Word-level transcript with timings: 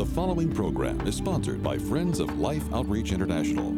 The 0.00 0.06
following 0.06 0.50
program 0.50 1.06
is 1.06 1.14
sponsored 1.14 1.62
by 1.62 1.76
Friends 1.76 2.20
of 2.20 2.38
Life 2.38 2.64
Outreach 2.72 3.12
International. 3.12 3.76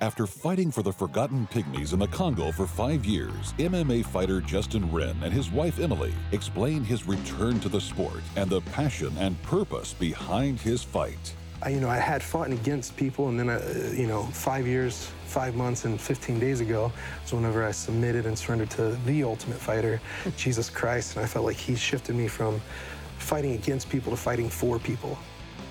After 0.00 0.26
fighting 0.26 0.70
for 0.70 0.82
the 0.82 0.94
forgotten 0.94 1.46
pygmies 1.48 1.92
in 1.92 1.98
the 1.98 2.06
Congo 2.06 2.52
for 2.52 2.66
five 2.66 3.04
years, 3.04 3.52
MMA 3.58 4.06
fighter 4.06 4.40
Justin 4.40 4.90
Wren 4.90 5.14
and 5.22 5.30
his 5.30 5.50
wife 5.50 5.78
Emily 5.78 6.14
explain 6.30 6.82
his 6.82 7.06
return 7.06 7.60
to 7.60 7.68
the 7.68 7.82
sport 7.82 8.22
and 8.36 8.48
the 8.48 8.62
passion 8.62 9.12
and 9.18 9.40
purpose 9.42 9.92
behind 9.92 10.58
his 10.58 10.82
fight. 10.82 11.34
I, 11.60 11.68
you 11.68 11.80
know, 11.80 11.90
I 11.90 11.98
had 11.98 12.22
fought 12.22 12.50
against 12.50 12.96
people, 12.96 13.28
and 13.28 13.38
then, 13.38 13.50
uh, 13.50 13.92
you 13.94 14.06
know, 14.06 14.22
five 14.22 14.66
years, 14.66 15.10
five 15.26 15.54
months, 15.54 15.84
and 15.84 16.00
15 16.00 16.40
days 16.40 16.60
ago 16.60 16.90
was 17.22 17.32
whenever 17.32 17.62
I 17.62 17.70
submitted 17.70 18.26
and 18.26 18.36
surrendered 18.36 18.70
to 18.70 18.98
the 19.04 19.22
Ultimate 19.22 19.58
Fighter, 19.58 20.00
Jesus 20.38 20.68
Christ, 20.70 21.14
and 21.14 21.24
I 21.24 21.28
felt 21.28 21.44
like 21.44 21.56
He 21.56 21.76
shifted 21.76 22.16
me 22.16 22.26
from 22.26 22.60
fighting 23.22 23.52
against 23.54 23.88
people 23.88 24.10
to 24.10 24.16
fighting 24.16 24.48
for 24.48 24.78
people. 24.78 25.18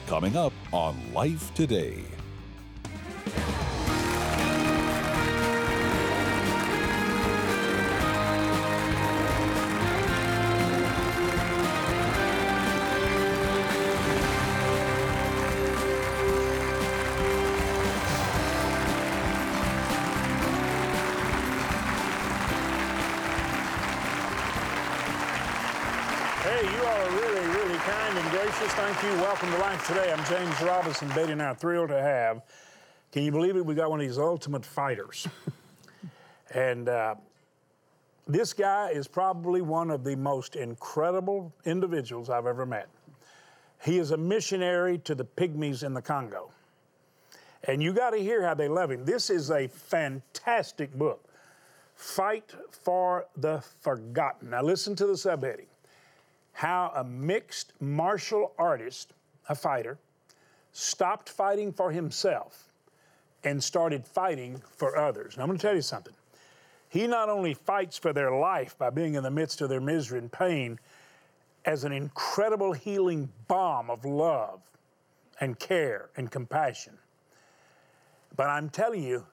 Coming 0.07 0.35
up 0.35 0.53
on 0.71 0.95
Life 1.13 1.53
Today. 1.53 2.03
Hey, 26.61 26.77
you 26.77 26.85
all 26.85 26.95
are 26.95 27.09
really, 27.09 27.47
really 27.55 27.77
kind 27.77 28.17
and 28.19 28.29
gracious. 28.29 28.71
Thank 28.73 29.01
you. 29.01 29.09
Welcome 29.19 29.49
to 29.49 29.57
Life 29.57 29.87
Today. 29.87 30.13
I'm 30.13 30.23
James 30.25 30.61
Robison. 30.61 31.07
Betty 31.07 31.31
and 31.31 31.41
I 31.41 31.45
are 31.45 31.55
thrilled 31.55 31.89
to 31.89 31.99
have. 31.99 32.43
Can 33.11 33.23
you 33.23 33.31
believe 33.31 33.55
it? 33.55 33.65
We 33.65 33.73
got 33.73 33.89
one 33.89 33.99
of 33.99 34.05
these 34.05 34.19
ultimate 34.19 34.63
fighters. 34.63 35.27
and 36.53 36.87
uh, 36.87 37.15
this 38.27 38.53
guy 38.53 38.91
is 38.91 39.07
probably 39.07 39.63
one 39.63 39.89
of 39.89 40.03
the 40.03 40.15
most 40.15 40.55
incredible 40.55 41.51
individuals 41.65 42.29
I've 42.29 42.45
ever 42.45 42.67
met. 42.67 42.89
He 43.83 43.97
is 43.97 44.11
a 44.11 44.17
missionary 44.17 44.99
to 44.99 45.15
the 45.15 45.25
pygmies 45.25 45.83
in 45.83 45.95
the 45.95 46.01
Congo. 46.03 46.51
And 47.63 47.81
you 47.81 47.91
got 47.91 48.11
to 48.11 48.19
hear 48.19 48.45
how 48.45 48.53
they 48.53 48.67
love 48.67 48.91
him. 48.91 49.03
This 49.03 49.31
is 49.31 49.49
a 49.49 49.67
fantastic 49.67 50.93
book. 50.93 51.27
Fight 51.95 52.53
for 52.69 53.25
the 53.35 53.63
Forgotten. 53.79 54.51
Now, 54.51 54.61
listen 54.61 54.95
to 54.97 55.07
the 55.07 55.13
subheading 55.13 55.65
how 56.53 56.91
a 56.95 57.03
mixed 57.03 57.73
martial 57.79 58.53
artist, 58.57 59.13
a 59.49 59.55
fighter, 59.55 59.97
stopped 60.73 61.29
fighting 61.29 61.71
for 61.71 61.91
himself 61.91 62.71
and 63.43 63.63
started 63.63 64.05
fighting 64.05 64.61
for 64.77 64.97
others. 64.97 65.37
Now, 65.37 65.43
I'm 65.43 65.49
going 65.49 65.57
to 65.57 65.61
tell 65.61 65.75
you 65.75 65.81
something. 65.81 66.13
He 66.89 67.07
not 67.07 67.29
only 67.29 67.53
fights 67.53 67.97
for 67.97 68.13
their 68.13 68.31
life 68.31 68.77
by 68.77 68.89
being 68.89 69.15
in 69.15 69.23
the 69.23 69.31
midst 69.31 69.61
of 69.61 69.69
their 69.69 69.81
misery 69.81 70.19
and 70.19 70.31
pain 70.31 70.79
as 71.65 71.83
an 71.83 71.91
incredible 71.91 72.73
healing 72.73 73.29
balm 73.47 73.89
of 73.89 74.03
love 74.03 74.61
and 75.39 75.57
care 75.57 76.09
and 76.17 76.29
compassion, 76.29 76.97
but 78.35 78.47
I'm 78.47 78.69
telling 78.69 79.03
you, 79.03 79.25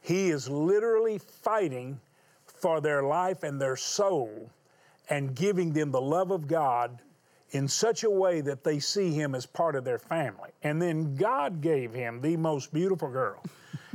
he 0.00 0.30
is 0.30 0.48
literally 0.48 1.18
fighting 1.18 2.00
for 2.46 2.80
their 2.80 3.02
life 3.02 3.42
and 3.42 3.60
their 3.60 3.76
soul 3.76 4.50
and 5.10 5.34
giving 5.34 5.72
them 5.72 5.90
the 5.90 6.00
love 6.00 6.30
of 6.30 6.46
God 6.46 7.00
in 7.50 7.66
such 7.66 8.04
a 8.04 8.10
way 8.10 8.40
that 8.42 8.64
they 8.64 8.78
see 8.78 9.12
him 9.12 9.34
as 9.34 9.46
part 9.46 9.74
of 9.74 9.84
their 9.84 9.98
family. 9.98 10.50
And 10.62 10.80
then 10.80 11.14
God 11.14 11.60
gave 11.60 11.94
him 11.94 12.20
the 12.20 12.36
most 12.36 12.72
beautiful 12.72 13.08
girl. 13.08 13.42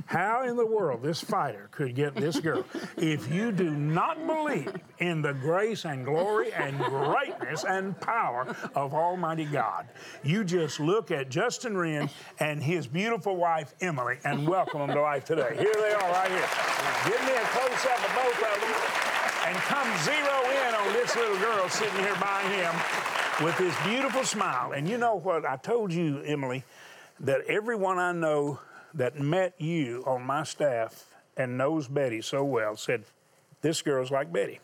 How 0.06 0.44
in 0.44 0.58
the 0.58 0.66
world 0.66 1.02
this 1.02 1.22
fighter 1.22 1.70
could 1.72 1.96
get 1.96 2.16
this 2.16 2.40
girl? 2.40 2.66
If 2.98 3.32
you 3.32 3.52
do 3.52 3.72
not 3.72 4.26
believe 4.26 4.76
in 5.00 5.22
the 5.22 5.34
grace 5.34 5.86
and 5.86 6.04
glory 6.04 6.52
and 6.54 6.78
greatness 6.80 7.64
and 7.64 8.00
power 8.02 8.56
of 8.76 8.94
Almighty 8.94 9.46
God, 9.46 9.88
you 10.24 10.44
just 10.44 10.80
look 10.80 11.12
at 11.12 11.30
Justin 11.30 11.78
Wren 11.78 12.10
and 12.40 12.62
his 12.62 12.88
beautiful 12.88 13.36
wife 13.36 13.76
Emily 13.82 14.18
and 14.26 14.48
welcome 14.48 14.80
them 14.80 14.90
to 14.90 15.02
life 15.02 15.26
today. 15.26 15.56
Here 15.58 15.74
they 15.74 15.94
are 15.94 16.12
right 16.12 16.32
here. 16.32 16.50
Give 17.06 17.22
me 17.26 17.34
a 17.34 17.46
close 17.46 17.86
up 17.86 18.00
of 18.00 18.16
both 18.16 18.56
of 18.56 18.62
them 18.62 18.93
and 19.54 19.62
come 19.66 19.98
zero 20.00 20.50
in 20.50 20.74
on 20.74 20.94
this 20.94 21.16
little 21.16 21.38
girl 21.38 21.70
sitting 21.70 22.00
here 22.00 22.16
by 22.20 22.42
him 22.42 23.46
with 23.46 23.56
this 23.60 23.76
beautiful 23.86 24.24
smile. 24.24 24.72
And 24.72 24.90
you 24.90 24.98
know 24.98 25.20
what? 25.20 25.46
I 25.46 25.58
told 25.58 25.94
you, 25.94 26.22
Emily, 26.24 26.64
that 27.20 27.42
everyone 27.48 28.00
I 28.00 28.14
know 28.14 28.60
that 28.96 29.20
met 29.20 29.54
you 29.60 30.04
on 30.08 30.24
my 30.24 30.44
staff 30.44 31.06
and 31.38 31.56
knows 31.56 31.88
Betty 31.88 32.22
so 32.22 32.44
well 32.44 32.76
said, 32.76 33.04
This 33.62 33.84
girl's 33.84 34.10
like 34.10 34.34
Betty. 34.34 34.60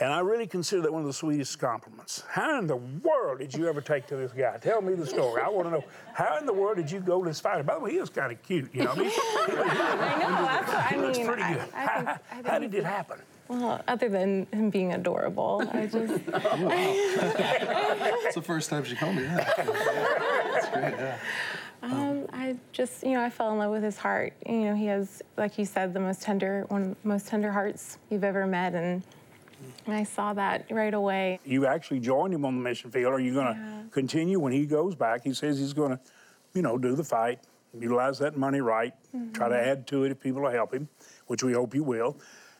And 0.00 0.12
I 0.12 0.20
really 0.20 0.46
consider 0.46 0.82
that 0.82 0.92
one 0.92 1.02
of 1.02 1.06
the 1.06 1.12
sweetest 1.12 1.58
compliments. 1.58 2.24
How 2.28 2.58
in 2.58 2.66
the 2.66 2.76
world 2.76 3.38
did 3.38 3.54
you 3.54 3.68
ever 3.68 3.80
take 3.80 4.06
to 4.08 4.16
this 4.16 4.32
guy? 4.32 4.56
Tell 4.58 4.80
me 4.82 4.94
the 4.94 5.06
story. 5.06 5.42
I 5.42 5.48
want 5.48 5.68
to 5.68 5.70
know 5.70 5.84
how 6.14 6.38
in 6.38 6.46
the 6.46 6.52
world 6.52 6.76
did 6.76 6.90
you 6.90 7.00
go 7.00 7.22
to 7.22 7.28
this 7.28 7.40
fighter? 7.40 7.62
By 7.62 7.74
the 7.74 7.80
way, 7.80 7.92
he 7.92 7.98
was 7.98 8.10
kind 8.10 8.32
of 8.32 8.42
cute, 8.42 8.74
you 8.74 8.84
know. 8.84 8.94
He, 8.94 9.04
he, 9.04 9.10
I 9.36 10.18
know. 10.18 10.46
That's 10.46 10.72
what 10.72 10.92
I 10.92 10.96
looks 10.96 11.18
mean. 11.18 11.26
pretty 11.26 11.42
good. 11.42 11.62
I 11.74 11.80
how 11.80 12.00
I 12.00 12.34
think 12.34 12.46
how 12.46 12.58
did 12.58 12.74
it 12.74 12.84
happen? 12.84 13.18
Well, 13.52 13.82
other 13.86 14.08
than 14.08 14.46
him 14.50 14.70
being 14.70 14.94
adorable, 14.94 15.62
I 15.72 15.84
just 15.92 16.14
It's 18.24 18.34
the 18.34 18.42
first 18.42 18.70
time 18.70 18.82
she 18.84 18.96
called 18.96 19.14
me 19.16 19.24
that. 19.24 19.54
That's 20.54 20.68
great, 20.70 20.94
yeah. 20.98 21.18
um, 21.82 22.26
I 22.32 22.56
just 22.72 23.02
you 23.02 23.10
know 23.12 23.22
I 23.22 23.28
fell 23.28 23.52
in 23.52 23.58
love 23.58 23.70
with 23.70 23.82
his 23.82 23.98
heart. 23.98 24.32
You 24.46 24.60
know 24.70 24.74
he 24.74 24.86
has, 24.86 25.20
like 25.36 25.58
you 25.58 25.66
said, 25.66 25.92
the 25.92 26.00
most 26.00 26.22
tender 26.22 26.64
one 26.68 26.82
of 26.82 26.88
the 27.02 27.08
most 27.08 27.26
tender 27.28 27.52
hearts 27.52 27.98
you've 28.08 28.24
ever 28.24 28.46
met, 28.46 28.74
and 28.74 29.02
I 29.86 30.04
saw 30.04 30.32
that 30.32 30.64
right 30.70 30.94
away. 30.94 31.38
You 31.44 31.66
actually 31.66 32.00
joined 32.00 32.32
him 32.32 32.46
on 32.46 32.56
the 32.56 32.62
mission 32.62 32.90
field. 32.90 33.12
Are 33.12 33.20
you 33.20 33.34
going 33.34 33.52
to 33.54 33.60
Yeah. 33.60 33.82
continue 33.90 34.40
when 34.40 34.52
he 34.52 34.64
goes 34.64 34.94
back? 34.94 35.24
He 35.24 35.34
says 35.34 35.58
he's 35.58 35.74
going 35.74 35.90
to, 35.90 36.00
you 36.54 36.62
know, 36.62 36.78
do 36.78 36.94
the 36.96 37.04
fight, 37.04 37.40
utilize 37.78 38.18
that 38.20 38.34
money 38.36 38.60
right, 38.62 38.94
try 39.34 39.48
to 39.50 39.56
add 39.56 39.86
to 39.88 40.04
it 40.04 40.10
if 40.12 40.20
people 40.20 40.40
will 40.40 40.50
help 40.50 40.72
him, 40.72 40.88
which 41.26 41.42
we 41.42 41.52
hope 41.52 41.74
you 41.74 41.82
will. 41.84 42.16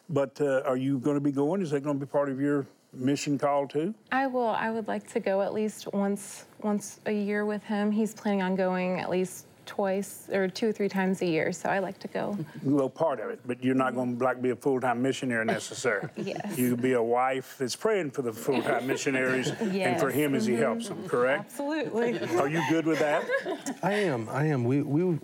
But 0.08 0.40
uh, 0.40 0.62
are 0.66 0.76
you 0.76 0.98
going 0.98 1.16
to 1.16 1.20
be 1.20 1.32
going? 1.32 1.62
Is 1.62 1.70
that 1.70 1.82
going 1.82 1.98
to 1.98 2.04
be 2.06 2.10
part 2.10 2.28
of 2.28 2.40
your 2.40 2.66
mission 2.92 3.38
call 3.38 3.66
too? 3.66 3.94
I 4.10 4.26
will. 4.26 4.48
I 4.48 4.70
would 4.70 4.88
like 4.88 5.10
to 5.12 5.20
go 5.20 5.42
at 5.42 5.52
least 5.54 5.92
once 5.92 6.44
once 6.62 7.00
a 7.06 7.12
year 7.12 7.46
with 7.46 7.62
him. 7.64 7.90
He's 7.90 8.14
planning 8.14 8.42
on 8.42 8.54
going 8.56 9.00
at 9.00 9.08
least 9.10 9.46
twice 9.64 10.28
or 10.32 10.48
two 10.48 10.68
or 10.68 10.72
three 10.72 10.88
times 10.88 11.22
a 11.22 11.26
year, 11.26 11.52
so 11.52 11.68
I 11.68 11.78
like 11.78 11.98
to 12.00 12.08
go. 12.08 12.36
Well, 12.64 12.90
part 12.90 13.20
of 13.20 13.30
it, 13.30 13.38
but 13.46 13.62
you're 13.62 13.76
not 13.76 13.94
going 13.94 14.18
to 14.18 14.24
like 14.24 14.42
be 14.42 14.50
a 14.50 14.56
full-time 14.56 15.00
missionary 15.00 15.44
necessarily. 15.44 16.08
Yes. 16.16 16.58
You 16.58 16.70
could 16.70 16.82
be 16.82 16.92
a 16.94 17.02
wife 17.02 17.56
that's 17.58 17.76
praying 17.76 18.10
for 18.10 18.22
the 18.22 18.32
full-time 18.32 18.86
missionaries 18.88 19.50
and 19.50 20.00
for 20.00 20.08
Yes. 20.10 20.14
him 20.14 20.34
as 20.34 20.46
he 20.46 20.54
helps 20.54 20.88
them. 20.88 21.08
Correct? 21.08 21.44
Absolutely. 21.46 22.18
Are 22.38 22.48
you 22.48 22.60
good 22.68 22.86
with 22.86 22.98
that? 22.98 23.24
I 23.82 23.92
am. 23.92 24.28
I 24.28 24.46
am. 24.46 24.64
We 24.64 24.82
we 24.82 25.18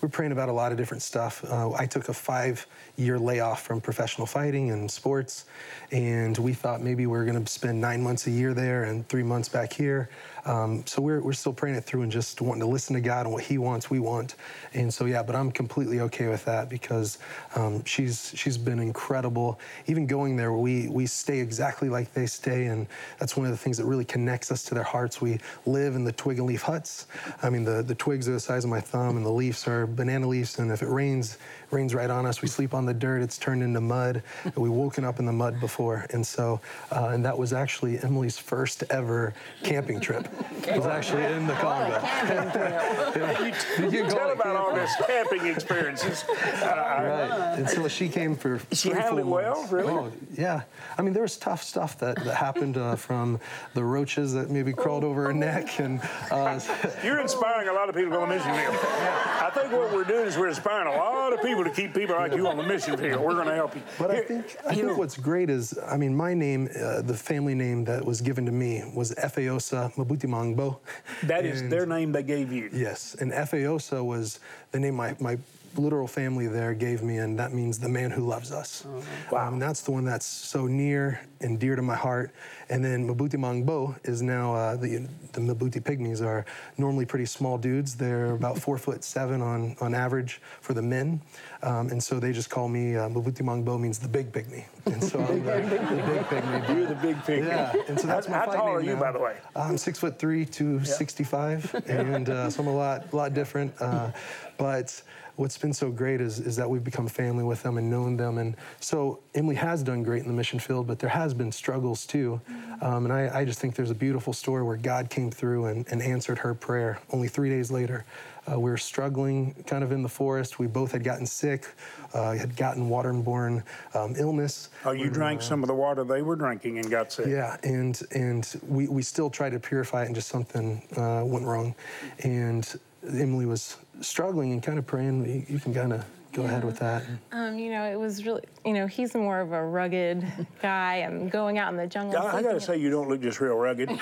we're 0.00 0.08
praying 0.08 0.32
about 0.32 0.48
a 0.48 0.52
lot 0.52 0.72
of 0.72 0.78
different 0.78 1.02
stuff. 1.02 1.44
Uh, 1.44 1.72
I 1.72 1.86
took 1.86 2.08
a 2.08 2.14
five-year 2.14 3.18
layoff 3.18 3.62
from 3.62 3.80
professional 3.80 4.26
fighting 4.26 4.70
and 4.70 4.90
sports, 4.90 5.44
and 5.90 6.36
we 6.38 6.54
thought 6.54 6.80
maybe 6.80 7.06
we 7.06 7.18
are 7.18 7.24
going 7.24 7.42
to 7.42 7.50
spend 7.50 7.80
nine 7.80 8.02
months 8.02 8.26
a 8.26 8.30
year 8.30 8.54
there 8.54 8.84
and 8.84 9.06
three 9.08 9.22
months 9.22 9.48
back 9.48 9.72
here. 9.72 10.08
Um, 10.44 10.84
so 10.86 11.02
we're 11.02 11.20
we're 11.20 11.32
still 11.32 11.52
praying 11.52 11.76
it 11.76 11.84
through 11.84 12.02
and 12.02 12.12
just 12.12 12.40
wanting 12.40 12.60
to 12.60 12.66
listen 12.66 12.94
to 12.94 13.00
God 13.00 13.26
and 13.26 13.32
what 13.32 13.44
He 13.44 13.58
wants, 13.58 13.90
we 13.90 13.98
want. 13.98 14.36
And 14.74 14.92
so 14.92 15.04
yeah, 15.04 15.22
but 15.22 15.36
I'm 15.36 15.50
completely 15.50 16.00
okay 16.00 16.28
with 16.28 16.44
that 16.44 16.68
because 16.68 17.18
um, 17.54 17.84
she's 17.84 18.32
she's 18.34 18.58
been 18.58 18.78
incredible. 18.78 19.60
Even 19.86 20.06
going 20.06 20.36
there, 20.36 20.52
we 20.52 20.88
we 20.88 21.06
stay 21.06 21.38
exactly 21.38 21.88
like 21.88 22.12
they 22.12 22.26
stay, 22.26 22.66
and 22.66 22.86
that's 23.18 23.36
one 23.36 23.46
of 23.46 23.52
the 23.52 23.58
things 23.58 23.76
that 23.78 23.84
really 23.84 24.04
connects 24.04 24.50
us 24.50 24.62
to 24.64 24.74
their 24.74 24.84
hearts. 24.84 25.20
We 25.20 25.38
live 25.66 25.94
in 25.94 26.04
the 26.04 26.12
twig 26.12 26.38
and 26.38 26.46
leaf 26.46 26.62
huts. 26.62 27.06
I 27.42 27.50
mean, 27.50 27.64
the 27.64 27.82
the 27.82 27.94
twigs 27.94 28.28
are 28.28 28.32
the 28.32 28.40
size 28.40 28.64
of 28.64 28.70
my 28.70 28.80
thumb, 28.80 29.16
and 29.16 29.26
the 29.26 29.30
leaves 29.30 29.66
are 29.66 29.86
banana 29.86 30.26
leaves. 30.26 30.58
And 30.58 30.70
if 30.70 30.82
it 30.82 30.88
rains, 30.88 31.34
it 31.34 31.74
rains 31.74 31.94
right 31.94 32.10
on 32.10 32.26
us. 32.26 32.42
We 32.42 32.48
sleep 32.48 32.74
on 32.74 32.86
the 32.86 32.94
dirt. 32.94 33.22
It's 33.22 33.38
turned 33.38 33.62
into 33.62 33.80
mud. 33.80 34.22
We've 34.56 34.70
woken 34.70 35.04
up 35.04 35.18
in 35.18 35.26
the 35.26 35.32
mud 35.32 35.60
before, 35.60 36.06
and 36.10 36.26
so 36.26 36.60
uh, 36.90 37.10
and 37.12 37.24
that 37.24 37.36
was 37.36 37.52
actually 37.52 37.98
Emily's 37.98 38.38
first 38.38 38.84
ever 38.90 39.34
camping 39.62 40.00
trip. 40.00 40.29
It 40.66 40.76
was 40.76 40.86
actually 40.86 41.24
in 41.24 41.46
the 41.46 41.54
Congo. 41.54 42.00
You 43.80 43.90
can 43.90 44.10
call 44.10 44.18
Tell 44.18 44.32
about 44.32 44.56
all 44.56 44.74
this 44.74 44.90
camping 45.06 45.46
experiences. 45.46 46.24
Right. 46.60 47.58
And 47.58 47.68
so 47.68 47.88
she 47.88 48.08
came 48.08 48.36
for. 48.36 48.60
She 48.72 48.90
three 48.90 49.00
handled 49.00 49.20
full 49.22 49.38
it 49.38 49.42
well, 49.44 49.66
really? 49.70 49.92
Oh, 49.92 50.12
yeah. 50.36 50.62
I 50.98 51.02
mean, 51.02 51.14
there 51.14 51.22
was 51.22 51.36
tough 51.36 51.62
stuff 51.62 51.98
that, 51.98 52.22
that 52.24 52.34
happened 52.34 52.76
uh, 52.76 52.96
from 52.96 53.40
the 53.74 53.82
roaches 53.82 54.32
that 54.34 54.50
maybe 54.50 54.72
crawled 54.72 55.02
over 55.02 55.24
her 55.24 55.32
neck, 55.32 55.80
and 55.80 56.00
uh, 56.30 56.60
You're 57.02 57.20
inspiring 57.20 57.49
inspiring 57.60 57.68
a 57.68 57.72
lot 57.80 57.88
of 57.88 57.94
people 57.94 58.16
on 58.18 58.28
the 58.28 58.34
mission 58.34 58.54
field. 58.54 58.74
I 58.84 59.50
think 59.52 59.72
what 59.72 59.92
we're 59.92 60.04
doing 60.04 60.26
is 60.26 60.36
we're 60.36 60.48
inspiring 60.48 60.88
a 60.88 60.96
lot 60.96 61.32
of 61.32 61.42
people 61.42 61.64
to 61.64 61.70
keep 61.70 61.94
people 61.94 62.16
like 62.16 62.34
you 62.34 62.46
on 62.46 62.56
the 62.56 62.62
mission 62.62 62.96
field. 62.96 63.20
We're 63.20 63.34
going 63.34 63.48
to 63.48 63.54
help 63.54 63.74
you. 63.74 63.82
But 63.98 64.10
I 64.10 64.22
think 64.22 64.56
I 64.66 64.74
think 64.74 64.86
know, 64.86 64.94
what's 64.94 65.16
great 65.16 65.50
is 65.50 65.78
I 65.86 65.96
mean 65.96 66.14
my 66.14 66.34
name, 66.34 66.68
uh, 66.80 67.02
the 67.02 67.14
family 67.14 67.54
name 67.54 67.84
that 67.84 68.04
was 68.04 68.20
given 68.20 68.46
to 68.46 68.52
me 68.52 68.82
was 68.94 69.12
Efeosa 69.14 69.92
Mabutimangbo. 69.94 70.78
that 71.24 71.44
is 71.44 71.60
And- 71.60 71.72
their 71.72 71.86
name 71.86 72.12
they 72.12 72.22
gave 72.22 72.52
you. 72.52 72.70
Yes, 72.72 73.16
and 73.20 73.32
Efeosa 73.32 74.04
was 74.04 74.40
the 74.72 74.80
name 74.80 74.94
my, 74.94 75.16
my 75.20 75.38
literal 75.76 76.08
family 76.08 76.48
there 76.48 76.74
gave 76.74 77.02
me, 77.02 77.18
and 77.18 77.38
that 77.38 77.52
means 77.52 77.78
the 77.78 77.88
man 77.88 78.10
who 78.10 78.26
loves 78.26 78.50
us. 78.50 78.84
Wow. 79.30 79.46
Um, 79.46 79.54
and 79.54 79.62
that's 79.62 79.82
the 79.82 79.92
one 79.92 80.04
that's 80.04 80.26
so 80.26 80.66
near 80.66 81.20
and 81.40 81.58
dear 81.60 81.76
to 81.76 81.82
my 81.82 81.94
heart. 81.94 82.32
And 82.70 82.84
then 82.84 83.06
Mabuti 83.06 83.34
Mangbo 83.34 83.96
is 84.04 84.22
now 84.22 84.54
uh, 84.54 84.76
the 84.76 85.08
the 85.32 85.40
Mabuti 85.40 85.82
pygmies 85.82 86.24
are 86.24 86.44
normally 86.78 87.04
pretty 87.04 87.26
small 87.26 87.58
dudes. 87.58 87.96
They're 87.96 88.30
about 88.30 88.58
four 88.58 88.78
foot 88.78 89.02
seven 89.02 89.42
on 89.42 89.76
on 89.80 89.92
average 89.92 90.40
for 90.60 90.72
the 90.72 90.82
men, 90.82 91.20
um, 91.64 91.88
and 91.88 92.00
so 92.00 92.20
they 92.20 92.32
just 92.32 92.48
call 92.48 92.68
me 92.68 92.94
uh, 92.94 93.08
Mabuti 93.08 93.42
Mangbo 93.42 93.78
means 93.78 93.98
the 93.98 94.06
big 94.06 94.30
pygmy, 94.30 94.66
and 94.86 95.02
so 95.02 95.18
I'm 95.18 95.44
the, 95.44 95.52
the 95.52 96.02
big 96.06 96.20
pygmy. 96.22 96.68
You're 96.76 96.86
the 96.86 96.94
big 96.94 97.16
pygmy. 97.16 97.48
Yeah, 97.48 97.72
and 97.88 98.00
so 98.00 98.06
that's 98.06 98.28
how, 98.28 98.32
my 98.32 98.38
how 98.38 98.46
fight 98.46 98.56
tall 98.56 98.66
name 98.66 98.76
are 98.76 98.82
you, 98.82 98.94
now. 98.94 99.00
by 99.00 99.12
the 99.12 99.18
way? 99.18 99.36
I'm 99.56 99.76
six 99.76 99.98
foot 99.98 100.20
three 100.20 100.44
to 100.44 100.84
65, 100.84 101.74
and 101.88 102.30
uh, 102.30 102.50
so 102.50 102.62
I'm 102.62 102.68
a 102.68 102.74
lot, 102.74 103.12
lot 103.12 103.34
different. 103.34 103.74
Uh, 103.80 104.12
but 104.58 105.02
what's 105.40 105.56
been 105.56 105.72
so 105.72 105.90
great 105.90 106.20
is, 106.20 106.38
is 106.38 106.54
that 106.56 106.68
we've 106.68 106.84
become 106.84 107.08
family 107.08 107.42
with 107.42 107.62
them 107.62 107.78
and 107.78 107.90
known 107.90 108.16
them. 108.16 108.36
And 108.36 108.54
so 108.78 109.20
Emily 109.34 109.56
has 109.56 109.82
done 109.82 110.02
great 110.02 110.20
in 110.20 110.28
the 110.28 110.34
mission 110.34 110.58
field, 110.58 110.86
but 110.86 110.98
there 110.98 111.08
has 111.08 111.32
been 111.32 111.50
struggles 111.50 112.04
too. 112.04 112.40
Um, 112.82 113.04
and 113.04 113.12
I, 113.12 113.40
I 113.40 113.44
just 113.44 113.60
think 113.60 113.74
there's 113.74 113.90
a 113.90 113.94
beautiful 113.94 114.32
story 114.32 114.62
where 114.62 114.76
God 114.76 115.10
came 115.10 115.30
through 115.30 115.66
and, 115.66 115.86
and 115.90 116.00
answered 116.00 116.38
her 116.38 116.54
prayer. 116.54 116.98
Only 117.12 117.28
three 117.28 117.50
days 117.50 117.70
later, 117.70 118.04
uh, 118.50 118.58
we 118.58 118.70
were 118.70 118.78
struggling 118.78 119.54
kind 119.66 119.84
of 119.84 119.92
in 119.92 120.02
the 120.02 120.08
forest. 120.08 120.58
We 120.58 120.66
both 120.66 120.92
had 120.92 121.04
gotten 121.04 121.26
sick, 121.26 121.66
uh, 122.14 122.32
had 122.32 122.56
gotten 122.56 122.88
waterborne 122.88 123.62
um, 123.94 124.14
illness. 124.16 124.70
Oh, 124.84 124.92
you 124.92 125.10
drank 125.10 125.42
some 125.42 125.62
of 125.62 125.68
the 125.68 125.74
water 125.74 126.04
they 126.04 126.22
were 126.22 126.36
drinking 126.36 126.78
and 126.78 126.90
got 126.90 127.12
sick. 127.12 127.26
Yeah, 127.26 127.56
and 127.62 128.00
and 128.12 128.60
we, 128.66 128.88
we 128.88 129.02
still 129.02 129.30
tried 129.30 129.50
to 129.50 129.60
purify 129.60 130.02
it, 130.02 130.06
and 130.06 130.14
just 130.14 130.28
something 130.28 130.82
uh, 130.96 131.22
went 131.24 131.44
wrong. 131.44 131.74
And 132.20 132.66
Emily 133.06 133.46
was 133.46 133.76
struggling 134.00 134.52
and 134.52 134.62
kind 134.62 134.78
of 134.78 134.86
praying. 134.86 135.26
You, 135.26 135.44
you 135.54 135.58
can 135.60 135.74
kind 135.74 135.92
of 135.92 136.04
go 136.32 136.44
ahead 136.44 136.64
with 136.64 136.78
that. 136.78 137.02
Um, 137.32 137.58
you 137.58 137.70
know, 137.70 137.84
it 137.84 137.96
was 137.98 138.24
really, 138.24 138.42
you 138.64 138.72
know, 138.72 138.86
he's 138.86 139.14
more 139.14 139.40
of 139.40 139.52
a 139.52 139.64
rugged 139.64 140.26
guy 140.62 140.96
and 140.96 141.30
going 141.30 141.58
out 141.58 141.70
in 141.72 141.76
the 141.76 141.86
jungle. 141.86 142.18
I, 142.18 142.38
I 142.38 142.42
got 142.42 142.52
to 142.52 142.60
say, 142.60 142.76
you 142.76 142.90
don't 142.90 143.08
look 143.08 143.20
just 143.20 143.40
real 143.40 143.56
rugged. 143.56 143.90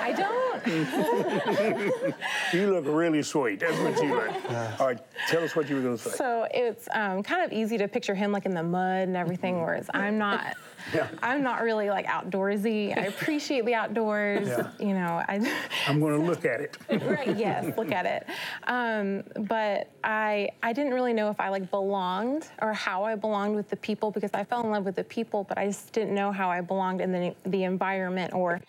I 0.00 0.12
don't. 0.12 0.38
you 2.52 2.72
look 2.72 2.84
really 2.86 3.22
sweet. 3.22 3.60
That's 3.60 3.78
what 3.78 4.02
you 4.02 4.14
look. 4.14 4.80
All 4.80 4.88
right, 4.88 4.98
tell 5.28 5.42
us 5.42 5.54
what 5.54 5.68
you 5.68 5.76
were 5.76 5.82
going 5.82 5.96
to 5.96 6.02
say. 6.02 6.10
So 6.10 6.46
it's 6.52 6.88
um, 6.92 7.22
kind 7.22 7.44
of 7.44 7.52
easy 7.52 7.78
to 7.78 7.88
picture 7.88 8.14
him 8.14 8.32
like 8.32 8.44
in 8.44 8.54
the 8.54 8.62
mud 8.62 9.08
and 9.08 9.16
everything, 9.16 9.60
whereas 9.60 9.88
I'm 9.94 10.18
not. 10.18 10.56
Yeah. 10.94 11.08
I'm 11.22 11.42
not 11.42 11.62
really 11.62 11.90
like 11.90 12.06
outdoorsy. 12.06 12.96
I 12.96 13.02
appreciate 13.02 13.66
the 13.66 13.74
outdoors. 13.74 14.48
Yeah. 14.48 14.70
You 14.78 14.94
know, 14.94 15.22
I. 15.28 15.58
I'm 15.86 16.00
going 16.00 16.18
to 16.18 16.24
look 16.24 16.44
at 16.44 16.60
it. 16.60 16.78
right 17.04 17.36
yes 17.36 17.76
look 17.76 17.92
at 17.92 18.06
it 18.06 18.26
um, 18.66 19.22
but 19.46 19.90
i 20.04 20.48
i 20.62 20.72
didn't 20.72 20.92
really 20.92 21.12
know 21.12 21.30
if 21.30 21.40
i 21.40 21.48
like 21.48 21.67
belonged 21.70 22.48
or 22.60 22.72
how 22.72 23.04
i 23.04 23.14
belonged 23.14 23.54
with 23.54 23.68
the 23.68 23.76
people 23.76 24.10
because 24.10 24.30
i 24.34 24.44
fell 24.44 24.62
in 24.62 24.70
love 24.70 24.84
with 24.84 24.96
the 24.96 25.04
people 25.04 25.44
but 25.44 25.58
i 25.58 25.66
just 25.66 25.92
didn't 25.92 26.14
know 26.14 26.32
how 26.32 26.50
i 26.50 26.60
belonged 26.60 27.00
in 27.00 27.12
the, 27.12 27.34
the 27.46 27.64
environment 27.64 28.32
or 28.32 28.60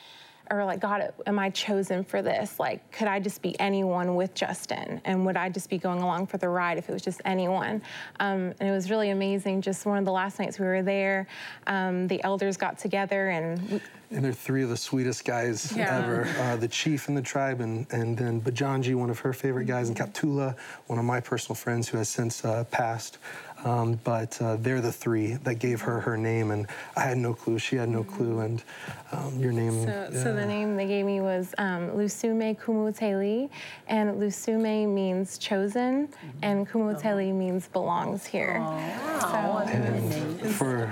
or 0.51 0.66
like 0.66 0.80
god 0.80 1.13
am 1.25 1.38
i 1.40 1.50
chosen 1.50 2.04
for 2.04 2.22
this 2.22 2.60
like 2.60 2.92
could 2.92 3.07
i 3.07 3.19
just 3.19 3.42
be 3.42 3.60
anyone 3.60 4.16
with 4.16 4.34
justin 4.34 5.01
and 5.06 5.25
would 5.25 5.38
i 5.38 5.50
just 5.50 5.69
be 5.69 5.78
going 5.78 6.01
along 6.01 6.25
for 6.25 6.38
the 6.38 6.48
ride 6.50 6.78
if 6.78 6.90
it 6.90 6.94
was 6.94 7.01
just 7.01 7.22
anyone 7.25 7.81
um, 8.19 8.54
and 8.60 8.69
it 8.69 8.72
was 8.72 8.90
really 8.90 9.10
amazing 9.12 9.62
just 9.62 9.86
one 9.86 9.98
of 9.98 10.06
the 10.06 10.12
last 10.12 10.40
nights 10.40 10.60
we 10.60 10.66
were 10.66 10.81
there 10.81 11.28
um, 11.68 12.07
the 12.07 12.24
elders 12.24 12.57
got 12.57 12.78
together 12.80 13.30
and 13.30 13.69
we, 13.69 13.81
And 14.12 14.25
they're 14.25 14.34
three 14.34 14.63
of 14.63 14.69
the 14.69 14.78
sweetest 14.78 15.24
guys 15.24 15.72
Yeah. 15.75 16.00
ever. 16.00 16.28
Uh, 16.40 16.56
the 16.56 16.68
chief 16.68 17.10
in 17.10 17.13
the 17.13 17.22
tribe, 17.22 17.62
and, 17.62 17.86
and 17.92 18.18
then 18.18 18.42
Bajanji, 18.42 18.96
one 18.96 19.12
of 19.12 19.19
her 19.19 19.34
favorite 19.34 19.66
guys, 19.66 19.88
and 19.88 19.96
Kaptula, 19.96 20.56
one 20.88 20.98
of 20.98 21.06
my 21.06 21.19
personal 21.19 21.54
friends 21.56 21.88
who 21.88 21.98
has 22.00 22.10
since 22.10 22.44
uh, 22.44 22.63
passed. 22.72 23.19
Um, 23.65 24.00
but 24.03 24.41
uh, 24.41 24.56
they're 24.57 24.79
the 24.81 24.91
three 24.91 25.33
that 25.44 25.56
gave 25.56 25.81
her 25.81 26.00
her 26.00 26.15
name, 26.17 26.51
and 26.51 26.67
I 26.95 27.01
had 27.01 27.17
no 27.17 27.33
clue. 27.33 27.59
She 27.59 27.75
had 27.75 27.89
no 27.89 28.03
clue, 28.03 28.39
and 28.39 28.63
um, 29.11 29.38
your 29.39 29.51
name. 29.51 29.85
So, 29.85 30.09
so 30.13 30.33
the 30.33 30.45
name 30.45 30.77
they 30.77 30.88
gave 30.88 31.06
me 31.06 31.19
was 31.19 31.53
um, 31.57 31.89
Lusume 31.89 32.57
Kumuteli, 32.57 33.50
and 33.88 34.15
Lusume 34.15 34.88
means 34.94 35.38
chosen, 35.38 36.07
and 36.41 36.67
Kumuteli 36.69 37.33
means 37.33 37.67
belongs 37.67 38.25
here. 38.25 38.57
Oh, 38.61 38.71
wow. 38.71 39.65
So, 39.65 39.73
And 39.73 40.39
for 40.51 40.88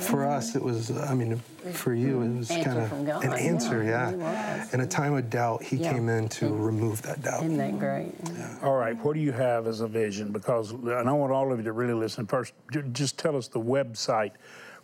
for 0.00 0.26
us, 0.26 0.56
it 0.56 0.62
was. 0.62 0.90
I 0.90 1.14
mean, 1.14 1.36
for 1.72 1.94
you, 1.94 2.22
it 2.22 2.38
was 2.38 2.48
kind 2.48 2.78
of 2.78 2.92
an 3.22 3.32
answer. 3.34 3.82
yeah, 3.82 4.10
Yeah. 4.14 4.66
In 4.72 4.80
a 4.80 4.86
time 4.86 5.14
of 5.14 5.28
doubt, 5.30 5.62
He 5.62 5.76
Yeah. 5.76 5.92
came 5.92 6.08
in 6.08 6.28
to 6.30 6.48
remove 6.54 7.02
that 7.02 7.22
doubt. 7.22 7.44
Isn't 7.44 7.58
that 7.58 7.78
great? 7.78 8.14
All 8.62 8.76
right, 8.76 8.96
what 9.04 9.14
do 9.14 9.20
you 9.20 9.32
have 9.32 9.66
as 9.66 9.80
a 9.80 9.86
vision? 9.88 10.32
Because, 10.32 10.70
and 10.72 11.08
I 11.08 11.12
want 11.12 11.32
all 11.32 11.52
of 11.52 11.58
you 11.58 11.64
to 11.64 11.72
really 11.74 11.94
listen 11.94 12.26
first. 12.26 12.54
Just 12.92 13.18
tell 13.18 13.36
us 13.36 13.48
the 13.48 13.60
website 13.60 14.32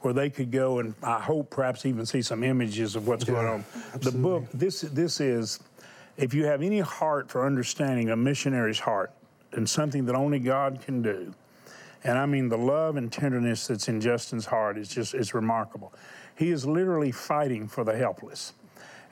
where 0.01 0.15
they 0.15 0.31
could 0.31 0.51
go 0.51 0.79
and 0.79 0.95
I 1.03 1.21
hope 1.21 1.51
perhaps 1.51 1.85
even 1.85 2.07
see 2.07 2.23
some 2.23 2.43
images 2.43 2.97
of 2.97 3.07
what's 3.07 3.25
going 3.25 3.45
Yeah, 3.45 3.53
on. 3.53 3.65
The 4.01 4.13
book, 4.13 4.45
this 4.53 4.81
this 4.83 5.21
is, 5.21 5.61
if 6.17 6.33
you 6.35 6.47
have 6.47 6.63
any 6.63 6.81
heart 6.81 7.31
for 7.31 7.47
understanding 7.47 8.11
a 8.11 8.17
missionary's 8.17 8.81
heart 8.81 9.13
and 9.53 9.69
something 9.69 10.07
that 10.07 10.15
only 10.15 10.39
God 10.39 10.81
can 10.81 11.03
do, 11.03 11.35
and 12.05 12.17
I 12.17 12.25
mean 12.27 12.49
the 12.49 12.59
love 12.59 12.97
and 12.97 13.13
tenderness 13.13 13.67
that's 13.67 13.89
in 13.89 14.01
Justin's 14.01 14.47
heart 14.47 14.79
is 14.79 14.89
just 14.89 15.15
it's 15.15 15.35
remarkable. 15.35 15.93
He 16.37 16.51
is 16.51 16.65
literally 16.65 17.13
fighting 17.13 17.69
for 17.69 17.85
the 17.85 17.95
helpless. 17.97 18.55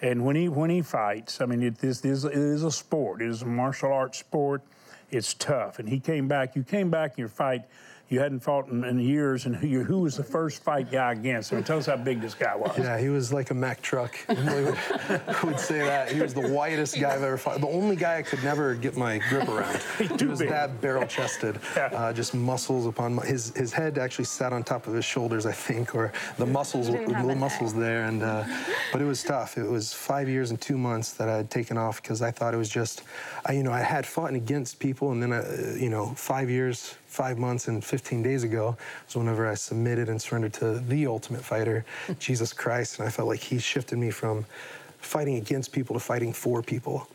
And 0.00 0.24
when 0.24 0.36
he 0.36 0.48
when 0.48 0.70
he 0.70 0.80
fights, 0.80 1.40
I 1.40 1.46
mean, 1.46 1.62
is, 1.62 2.04
it 2.04 2.08
is, 2.08 2.24
it 2.24 2.32
is 2.32 2.62
a 2.62 2.70
sport. 2.70 3.20
It 3.20 3.28
is 3.28 3.42
a 3.42 3.46
martial 3.46 3.92
arts 3.92 4.18
sport. 4.18 4.62
It's 5.10 5.34
tough. 5.34 5.78
And 5.78 5.88
he 5.88 6.00
came 6.00 6.28
back. 6.28 6.54
You 6.56 6.62
came 6.62 6.90
back 6.90 7.12
in 7.12 7.22
your 7.22 7.28
fight. 7.28 7.62
You 8.10 8.20
hadn't 8.20 8.40
fought 8.40 8.68
in, 8.68 8.84
in 8.84 8.98
years. 8.98 9.44
And 9.44 9.54
who, 9.54 9.66
you- 9.66 9.84
who 9.84 10.00
was 10.00 10.16
the 10.16 10.24
first 10.24 10.62
fight 10.62 10.90
guy 10.90 11.12
against? 11.12 11.52
I 11.52 11.56
mean, 11.56 11.64
tell 11.64 11.76
us 11.78 11.86
how 11.86 11.96
big 11.96 12.20
this 12.22 12.34
guy 12.34 12.56
was. 12.56 12.76
Yeah, 12.78 12.98
he 12.98 13.10
was 13.10 13.32
like 13.32 13.50
a 13.50 13.54
Mack 13.54 13.82
truck. 13.82 14.16
Emily 14.28 14.64
would, 14.64 15.22
would 15.44 15.60
say 15.60 15.80
that. 15.80 16.10
He 16.10 16.20
was 16.20 16.32
the 16.32 16.48
whitest 16.48 16.98
guy 16.98 17.14
I've 17.14 17.22
ever 17.22 17.36
fought. 17.36 17.60
The 17.60 17.68
only 17.68 17.96
guy 17.96 18.16
I 18.18 18.22
could 18.22 18.42
never 18.42 18.74
get 18.74 18.96
my 18.96 19.18
grip 19.28 19.48
around. 19.48 19.78
He 19.98 20.06
too 20.16 20.30
was 20.30 20.38
big. 20.38 20.48
that 20.48 20.80
barrel 20.80 21.06
chested. 21.06 21.58
Yeah. 21.76 21.86
Uh, 21.92 22.12
just 22.12 22.32
muscles 22.34 22.86
upon 22.86 23.14
my, 23.16 23.26
his 23.26 23.52
his 23.56 23.72
head 23.72 23.98
actually 23.98 24.24
sat 24.26 24.52
on 24.52 24.62
top 24.62 24.86
of 24.86 24.94
his 24.94 25.04
shoulders, 25.04 25.44
I 25.44 25.52
think, 25.52 25.94
or 25.94 26.12
the 26.38 26.46
muscles, 26.46 26.86
the 26.86 26.92
didn't 26.92 27.08
little 27.14 27.30
a 27.30 27.34
muscles 27.34 27.74
there. 27.74 28.04
And 28.04 28.22
uh, 28.22 28.44
but 28.92 29.02
it 29.02 29.04
was 29.04 29.22
tough. 29.22 29.58
It 29.58 29.68
was 29.68 29.92
five 29.92 30.28
years 30.28 30.50
and 30.50 30.60
two 30.60 30.78
months 30.78 31.12
that 31.14 31.28
I 31.28 31.36
had 31.38 31.50
taken 31.50 31.76
off 31.76 32.00
because 32.00 32.22
I 32.22 32.30
thought 32.30 32.54
it 32.54 32.58
was 32.58 32.68
just, 32.70 33.02
I, 33.44 33.52
you 33.52 33.62
know, 33.64 33.72
I 33.72 33.80
had 33.80 34.06
fought 34.06 34.32
against 34.34 34.78
people, 34.78 35.10
and 35.12 35.22
then 35.22 35.32
uh, 35.32 35.74
you 35.76 35.90
know, 35.90 36.14
five 36.14 36.48
years, 36.48 36.94
five 37.18 37.36
months, 37.36 37.66
and 37.66 37.84
15 37.84 38.22
days 38.22 38.44
ago 38.44 38.76
was 39.06 39.16
whenever 39.16 39.44
I 39.44 39.54
submitted 39.54 40.08
and 40.08 40.22
surrendered 40.22 40.52
to 40.54 40.78
the 40.78 41.08
Ultimate 41.08 41.42
Fighter, 41.42 41.84
Jesus 42.20 42.52
Christ, 42.52 43.00
and 43.00 43.08
I 43.08 43.10
felt 43.10 43.26
like 43.26 43.40
He 43.40 43.58
shifted 43.58 43.98
me 43.98 44.10
from 44.12 44.46
fighting 45.00 45.34
against 45.36 45.72
people 45.72 45.94
to 45.94 46.00
fighting 46.00 46.32
for 46.32 46.62
people. 46.62 47.08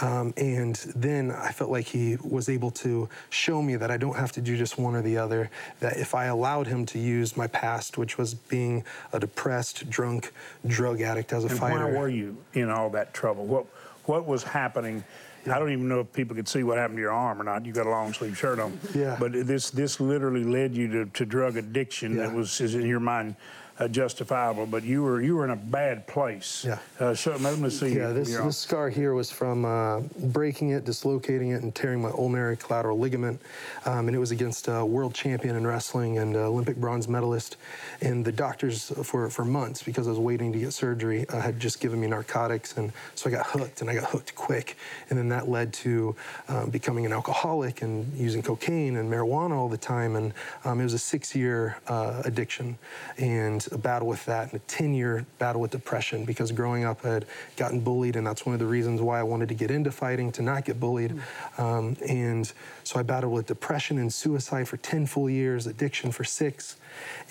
Um, 0.00 0.34
and 0.36 0.74
then 0.96 1.30
I 1.30 1.50
felt 1.50 1.70
like 1.70 1.86
he 1.86 2.16
was 2.22 2.48
able 2.48 2.70
to 2.72 3.08
show 3.30 3.60
me 3.60 3.74
that 3.76 3.90
I 3.90 3.96
don't 3.96 4.16
have 4.16 4.30
to 4.32 4.40
do 4.40 4.56
just 4.56 4.78
one 4.78 4.94
or 4.94 5.02
the 5.02 5.16
other, 5.18 5.50
that 5.80 5.96
if 5.96 6.14
I 6.14 6.26
allowed 6.26 6.66
him 6.68 6.86
to 6.86 6.98
use 6.98 7.36
my 7.36 7.48
past, 7.48 7.98
which 7.98 8.16
was 8.18 8.34
being 8.34 8.84
a 9.12 9.18
depressed, 9.18 9.88
drunk, 9.90 10.32
drug 10.66 11.00
addict 11.00 11.32
as 11.32 11.44
a 11.44 11.48
And 11.48 11.58
fighter. 11.58 11.86
why 11.86 11.98
were 11.98 12.08
you 12.08 12.36
in 12.52 12.70
all 12.70 12.90
that 12.90 13.14
trouble? 13.14 13.46
What 13.46 13.66
what 14.04 14.26
was 14.26 14.42
happening? 14.42 15.02
I 15.46 15.58
don't 15.58 15.72
even 15.72 15.88
know 15.88 16.00
if 16.00 16.12
people 16.12 16.34
could 16.34 16.48
see 16.48 16.62
what 16.62 16.78
happened 16.78 16.96
to 16.96 17.02
your 17.02 17.12
arm 17.12 17.40
or 17.40 17.44
not. 17.44 17.66
You 17.66 17.72
got 17.72 17.86
a 17.86 17.90
long 17.90 18.12
sleeve 18.12 18.36
shirt 18.36 18.58
on. 18.58 18.78
Yeah. 18.94 19.16
But 19.18 19.32
this 19.32 19.70
this 19.70 20.00
literally 20.00 20.44
led 20.44 20.74
you 20.74 20.88
to, 20.88 21.04
to 21.06 21.26
drug 21.26 21.56
addiction 21.56 22.16
that 22.16 22.32
was 22.32 22.60
is 22.60 22.74
in 22.74 22.86
your 22.86 23.00
mind 23.00 23.36
uh, 23.78 23.88
justifiable. 23.88 24.66
But 24.66 24.84
you 24.84 25.02
were 25.02 25.20
you 25.20 25.36
were 25.36 25.44
in 25.44 25.50
a 25.50 25.56
bad 25.56 26.06
place. 26.06 26.64
Yeah. 26.66 26.78
Uh, 26.98 27.14
so 27.14 27.36
let 27.36 27.58
me 27.58 27.70
see. 27.70 27.96
Yeah, 27.96 28.12
this, 28.12 28.36
this 28.36 28.58
scar 28.58 28.88
here 28.88 29.14
was 29.14 29.30
from 29.30 29.64
uh, 29.64 30.00
breaking 30.18 30.70
it, 30.70 30.84
dislocating 30.84 31.50
it, 31.50 31.62
and 31.62 31.74
tearing 31.74 32.00
my 32.00 32.10
ulnar 32.10 32.56
collateral 32.56 32.98
ligament. 32.98 33.40
Um, 33.84 34.08
and 34.08 34.16
it 34.16 34.18
was 34.18 34.30
against 34.30 34.68
a 34.68 34.84
world 34.84 35.14
champion 35.14 35.56
in 35.56 35.66
wrestling 35.66 36.18
and 36.18 36.36
uh, 36.36 36.48
Olympic 36.48 36.76
bronze 36.76 37.08
medalist. 37.08 37.56
And 38.00 38.24
the 38.24 38.32
doctors, 38.32 38.92
for, 39.02 39.28
for 39.30 39.44
months, 39.44 39.82
because 39.82 40.06
I 40.06 40.10
was 40.10 40.18
waiting 40.18 40.52
to 40.52 40.58
get 40.58 40.72
surgery, 40.72 41.26
uh, 41.28 41.40
had 41.40 41.58
just 41.58 41.80
given 41.80 42.00
me 42.00 42.06
narcotics. 42.06 42.76
And 42.76 42.92
so 43.14 43.28
I 43.28 43.32
got 43.32 43.46
hooked, 43.46 43.80
and 43.80 43.90
I 43.90 43.94
got 43.94 44.10
hooked 44.10 44.34
quick. 44.34 44.76
And 45.10 45.18
then 45.18 45.28
that 45.28 45.48
led 45.48 45.72
to 45.74 46.14
um, 46.48 46.70
becoming 46.70 47.06
an 47.06 47.12
alcoholic 47.12 47.82
and 47.82 48.12
using 48.14 48.42
cocaine 48.42 48.96
and 48.96 49.10
marijuana 49.10 49.52
all 49.52 49.68
the 49.68 49.78
time. 49.78 50.16
And 50.16 50.32
um, 50.64 50.80
it 50.80 50.84
was 50.84 50.94
a 50.94 50.98
six 50.98 51.34
year 51.34 51.76
uh, 51.88 52.22
addiction. 52.24 52.78
And 53.18 53.63
and 53.66 53.78
a 53.78 53.82
battle 53.82 54.08
with 54.08 54.24
that, 54.26 54.52
and 54.52 54.60
a 54.60 54.64
10 54.64 54.94
year 54.94 55.26
battle 55.38 55.60
with 55.60 55.70
depression 55.70 56.24
because 56.24 56.52
growing 56.52 56.84
up 56.84 57.04
I 57.04 57.08
had 57.08 57.26
gotten 57.56 57.80
bullied, 57.80 58.16
and 58.16 58.26
that's 58.26 58.46
one 58.46 58.54
of 58.54 58.58
the 58.58 58.66
reasons 58.66 59.00
why 59.00 59.20
I 59.20 59.22
wanted 59.22 59.48
to 59.48 59.54
get 59.54 59.70
into 59.70 59.90
fighting 59.90 60.32
to 60.32 60.42
not 60.42 60.64
get 60.64 60.80
bullied. 60.80 61.20
Um, 61.58 61.96
and 62.08 62.50
so 62.82 62.98
I 62.98 63.02
battled 63.02 63.32
with 63.32 63.46
depression 63.46 63.98
and 63.98 64.12
suicide 64.12 64.68
for 64.68 64.76
10 64.76 65.06
full 65.06 65.30
years, 65.30 65.66
addiction 65.66 66.12
for 66.12 66.24
six. 66.24 66.76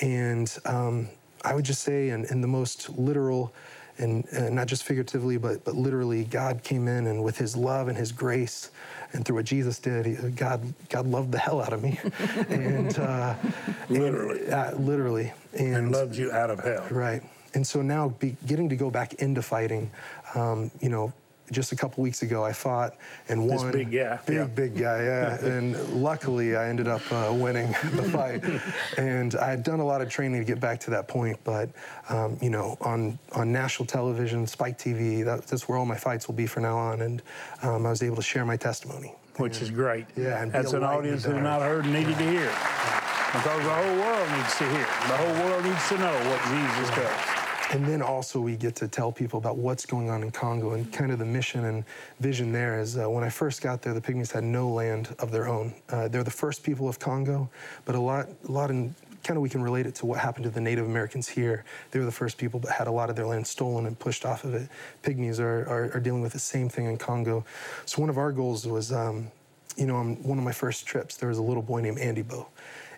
And 0.02 0.56
um, 0.66 1.10
I 1.44 1.54
would 1.54 1.66
just 1.66 1.84
say, 1.84 2.10
in, 2.10 2.26
in 2.26 2.42
the 2.42 2.48
most 2.48 2.90
literal, 2.90 3.54
and, 3.98 4.26
and 4.32 4.56
not 4.56 4.68
just 4.68 4.84
figuratively, 4.84 5.38
but, 5.38 5.64
but 5.64 5.76
literally, 5.76 6.24
God 6.24 6.64
came 6.64 6.88
in 6.88 7.08
and 7.08 7.24
with 7.24 7.38
His 7.38 7.56
love 7.56 7.88
and 7.88 7.98
His 7.98 8.12
grace, 8.12 8.72
and 9.14 9.24
through 9.26 9.38
what 9.38 9.46
Jesus 9.46 9.80
did, 9.80 10.06
he, 10.06 10.14
God 10.32 10.74
God 10.90 11.06
loved 11.08 11.32
the 11.32 11.38
hell 11.40 11.62
out 11.62 11.74
of 11.74 11.84
me, 11.84 12.00
and 12.50 12.98
uh, 13.00 13.36
Literally. 13.90 14.42
and, 14.46 14.54
uh, 14.54 14.72
literally, 14.78 15.34
and, 15.58 15.76
and 15.76 15.92
loved 15.92 16.16
you 16.16 16.32
out 16.32 16.50
of 16.50 16.60
hell. 16.60 16.86
right. 16.90 17.22
And 17.56 17.66
so 17.68 17.84
now, 17.84 18.10
be, 18.10 18.36
getting 18.48 18.68
to 18.70 18.76
go 18.76 18.90
back 18.90 19.14
into 19.16 19.42
fighting, 19.42 19.92
um, 20.36 20.72
you 20.82 20.90
know. 20.90 21.14
Just 21.52 21.72
a 21.72 21.76
couple 21.76 22.02
weeks 22.04 22.22
ago, 22.22 22.44
I 22.44 22.54
fought 22.54 22.96
and 23.28 23.48
won. 23.48 23.68
This 23.68 23.76
big 23.76 23.92
guy, 23.92 24.20
big 24.26 24.36
yeah. 24.36 24.46
big 24.46 24.78
guy, 24.78 25.04
yeah. 25.04 25.46
and 25.46 25.78
luckily, 26.02 26.56
I 26.56 26.70
ended 26.70 26.88
up 26.88 27.02
uh, 27.12 27.34
winning 27.34 27.68
the 27.94 28.04
fight. 28.04 28.44
and 28.98 29.36
I 29.36 29.50
had 29.50 29.64
done 29.64 29.80
a 29.80 29.86
lot 29.86 30.02
of 30.02 30.10
training 30.10 30.40
to 30.40 30.46
get 30.46 30.60
back 30.60 30.80
to 30.82 30.92
that 30.92 31.08
point, 31.08 31.38
but 31.44 31.70
um, 32.10 32.38
you 32.42 32.50
know, 32.50 32.78
on 32.82 33.20
on 33.34 33.52
national 33.52 33.86
television, 33.86 34.48
Spike 34.48 34.78
TV, 34.78 35.24
that, 35.26 35.46
that's 35.48 35.68
where 35.68 35.78
all 35.78 35.86
my 35.86 35.98
fights 35.98 36.28
will 36.28 36.36
be 36.36 36.48
from 36.48 36.64
now 36.64 36.78
on. 36.78 37.02
And 37.02 37.22
um, 37.62 37.86
I 37.86 37.90
was 37.90 38.02
able 38.02 38.16
to 38.16 38.22
share 38.22 38.46
my 38.46 38.58
testimony. 38.58 39.14
which 39.38 39.62
is 39.62 39.70
great. 39.70 40.06
Yeah, 40.16 40.42
and 40.42 40.52
that's 40.52 40.74
an 40.74 40.84
audience 40.84 41.26
who 41.26 41.40
not 41.42 41.62
heard 41.62 41.86
and 41.86 41.94
needed 41.94 42.18
to 42.18 42.24
hear. 42.24 42.52
Because 43.34 43.64
the 43.64 43.74
whole 43.74 43.96
world 43.98 44.30
needs 44.32 44.56
to 44.58 44.64
hear. 44.70 44.86
The 45.10 45.18
whole 45.18 45.50
world 45.50 45.66
needs 45.66 45.90
to 45.90 45.98
know 45.98 46.14
what 46.30 46.40
Jesus 46.54 46.96
does. 46.96 47.33
And 47.74 47.88
then 47.88 48.04
also 48.04 48.40
we 48.40 48.56
get 48.56 48.76
to 48.76 48.88
tell 48.88 49.12
people 49.12 49.40
about 49.40 49.58
what's 49.58 49.84
going 49.84 50.08
on 50.12 50.22
in 50.22 50.30
Congo 50.30 50.74
and 50.74 50.94
kind 50.94 51.12
of 51.12 51.18
the 51.18 51.26
mission 51.26 51.66
and 51.66 51.84
vision 52.20 52.52
there 52.52 52.80
is 52.80 53.00
uh, 53.00 53.10
when 53.10 53.24
I 53.24 53.30
first 53.30 53.64
got 53.64 53.82
there, 53.82 53.96
the 53.96 54.02
Pygmies 54.02 54.32
had 54.32 54.44
no 54.44 54.70
land 54.70 55.16
of 55.18 55.32
their 55.32 55.48
own. 55.48 55.74
Uh, 55.90 56.08
they're 56.08 56.24
the 56.24 56.30
first 56.30 56.62
people 56.62 56.88
of 56.88 57.00
Congo, 57.00 57.50
but 57.86 57.96
a 57.96 58.00
lot, 58.00 58.30
a 58.48 58.52
lot 58.52 58.70
in 58.70 58.94
kind 59.24 59.38
of 59.38 59.42
we 59.42 59.50
can 59.50 59.64
relate 59.64 59.88
it 59.88 59.96
to 59.96 60.06
what 60.06 60.20
happened 60.20 60.44
to 60.44 60.52
the 60.52 60.62
Native 60.62 60.86
Americans 60.86 61.28
here. 61.28 61.66
They 61.90 61.98
were 61.98 62.06
the 62.06 62.12
first 62.12 62.38
people, 62.38 62.60
but 62.60 62.70
had 62.70 62.86
a 62.86 62.92
lot 62.92 63.10
of 63.10 63.16
their 63.16 63.26
land 63.26 63.48
stolen 63.48 63.88
and 63.88 63.98
pushed 63.98 64.24
off 64.24 64.44
of 64.44 64.54
it. 64.54 64.70
Pygmies 65.02 65.40
are, 65.40 65.68
are, 65.68 65.96
are 65.96 66.00
dealing 66.00 66.22
with 66.22 66.34
the 66.34 66.40
same 66.40 66.70
thing 66.70 66.86
in 66.86 66.98
Congo. 66.98 67.44
So 67.86 68.02
one 68.02 68.10
of 68.12 68.20
our 68.20 68.32
goals 68.32 68.68
was, 68.68 68.92
um, 68.92 69.32
you 69.78 69.88
know, 69.88 69.96
on 69.96 70.22
one 70.22 70.38
of 70.38 70.44
my 70.44 70.52
first 70.52 70.86
trips, 70.86 71.16
there 71.16 71.30
was 71.30 71.40
a 71.40 71.42
little 71.42 71.64
boy 71.64 71.82
named 71.82 71.98
Andy 71.98 72.22
Bo. 72.22 72.50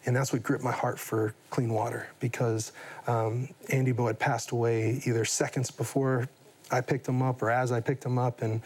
And 0.06 0.16
that's 0.16 0.32
what 0.32 0.44
gripped 0.44 0.64
my 0.64 0.72
heart 0.72 1.00
for 1.00 1.34
clean 1.50 1.74
water 1.74 2.08
because 2.20 2.72
um, 3.08 3.50
Andy 3.70 3.92
Bo 3.92 4.08
had 4.08 4.20
passed 4.20 4.52
away 4.52 5.02
either 5.06 5.26
seconds 5.26 5.72
before 5.72 6.30
I 6.72 6.82
picked 6.82 7.08
him 7.08 7.22
up 7.22 7.42
or 7.42 7.50
as 7.50 7.72
I 7.72 7.80
picked 7.80 8.06
him 8.06 8.18
up. 8.18 8.42
And, 8.42 8.62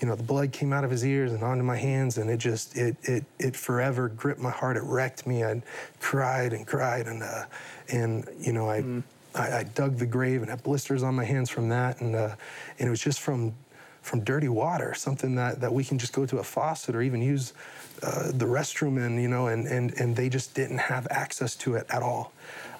you 0.00 0.06
know, 0.06 0.14
the 0.14 0.22
blood 0.22 0.52
came 0.52 0.72
out 0.72 0.84
of 0.84 0.90
his 0.90 1.04
ears 1.04 1.32
and 1.32 1.42
onto 1.42 1.64
my 1.64 1.76
hands. 1.76 2.18
And 2.18 2.30
it 2.30 2.38
just, 2.38 2.76
it, 2.76 2.96
it, 3.02 3.24
it 3.38 3.56
forever 3.56 4.08
gripped 4.08 4.40
my 4.40 4.50
heart. 4.50 4.76
It 4.76 4.84
wrecked 4.84 5.26
me. 5.26 5.44
I 5.44 5.62
cried 6.00 6.52
and 6.52 6.66
cried. 6.66 7.06
And, 7.06 7.22
uh, 7.22 7.44
and 7.88 8.28
you 8.38 8.52
know, 8.52 8.70
I, 8.70 8.84
I, 9.34 9.58
I 9.58 9.62
dug 9.64 9.98
the 9.98 10.06
grave 10.06 10.42
and 10.42 10.50
had 10.50 10.62
blisters 10.62 11.02
on 11.02 11.14
my 11.14 11.24
hands 11.24 11.50
from 11.50 11.68
that. 11.70 12.00
And, 12.00 12.14
uh, 12.14 12.34
and 12.78 12.86
it 12.86 12.90
was 12.90 13.00
just 13.00 13.20
from, 13.20 13.54
from 14.00 14.22
dirty 14.22 14.48
water, 14.48 14.94
something 14.94 15.36
that, 15.36 15.60
that 15.60 15.72
we 15.72 15.84
can 15.84 15.98
just 15.98 16.12
go 16.12 16.26
to 16.26 16.38
a 16.38 16.44
faucet 16.44 16.94
or 16.94 17.02
even 17.02 17.22
use 17.22 17.52
uh, 18.02 18.32
the 18.32 18.44
restroom 18.46 19.04
in, 19.04 19.20
you 19.20 19.28
know, 19.28 19.46
and, 19.48 19.66
and, 19.66 19.92
and 20.00 20.16
they 20.16 20.28
just 20.28 20.54
didn't 20.54 20.78
have 20.78 21.06
access 21.10 21.54
to 21.56 21.74
it 21.74 21.86
at 21.90 22.02
all. 22.02 22.32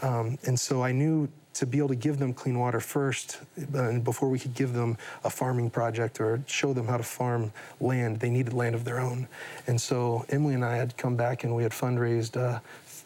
Um, 0.02 0.38
and 0.46 0.58
so 0.58 0.82
I 0.82 0.92
knew 0.92 1.28
to 1.54 1.66
be 1.66 1.78
able 1.78 1.88
to 1.88 1.94
give 1.94 2.18
them 2.18 2.32
clean 2.32 2.58
water 2.58 2.80
first, 2.80 3.38
uh, 3.74 3.82
and 3.84 4.02
before 4.02 4.28
we 4.30 4.38
could 4.38 4.54
give 4.54 4.72
them 4.72 4.96
a 5.22 5.30
farming 5.30 5.68
project 5.70 6.18
or 6.18 6.42
show 6.46 6.72
them 6.72 6.86
how 6.86 6.96
to 6.96 7.02
farm 7.02 7.52
land, 7.80 8.18
they 8.20 8.30
needed 8.30 8.52
land 8.54 8.74
of 8.74 8.84
their 8.84 8.98
own. 8.98 9.28
And 9.66 9.80
so 9.80 10.24
Emily 10.30 10.54
and 10.54 10.64
I 10.64 10.76
had 10.76 10.96
come 10.96 11.14
back 11.14 11.44
and 11.44 11.54
we 11.54 11.62
had 11.62 11.72
fundraised 11.72 12.36
uh, 12.40 12.58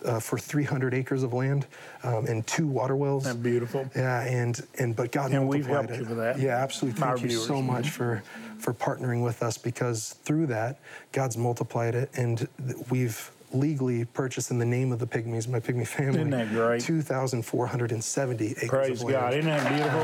uh, 0.04 0.20
for 0.20 0.38
300 0.38 0.94
acres 0.94 1.22
of 1.24 1.32
land 1.32 1.66
um, 2.04 2.26
and 2.26 2.46
two 2.46 2.66
water 2.68 2.94
wells. 2.94 3.26
Isn't 3.26 3.42
beautiful? 3.42 3.90
Yeah, 3.96 4.20
and 4.22 4.64
and 4.78 4.94
but 4.94 5.10
God 5.10 5.32
And 5.32 5.48
we've 5.48 5.66
helped 5.66 5.90
it. 5.90 6.00
you 6.02 6.06
with 6.06 6.18
that. 6.18 6.38
Yeah, 6.38 6.56
absolutely. 6.62 7.02
Our 7.02 7.16
Thank 7.16 7.30
you 7.32 7.38
so 7.38 7.54
viewers. 7.54 7.66
much 7.66 7.90
for 7.90 8.22
for 8.66 8.74
partnering 8.74 9.22
with 9.22 9.44
us 9.44 9.56
because 9.56 10.16
through 10.24 10.46
that, 10.48 10.80
God's 11.12 11.36
multiplied 11.36 11.94
it, 11.94 12.10
and 12.16 12.48
we've 12.90 13.30
legally 13.52 14.04
purchased 14.06 14.50
in 14.50 14.58
the 14.58 14.64
name 14.64 14.90
of 14.90 14.98
the 14.98 15.06
pygmies, 15.06 15.46
my 15.46 15.60
pygmy 15.60 15.86
family, 15.86 16.18
Isn't 16.18 16.30
that 16.30 16.48
great? 16.48 16.82
2,470 16.82 18.46
acres 18.50 18.68
Praise 18.68 19.02
of 19.02 19.08
land. 19.08 19.20
God. 19.20 19.34
Isn't 19.34 19.50
that 19.50 19.68
beautiful? 19.72 20.00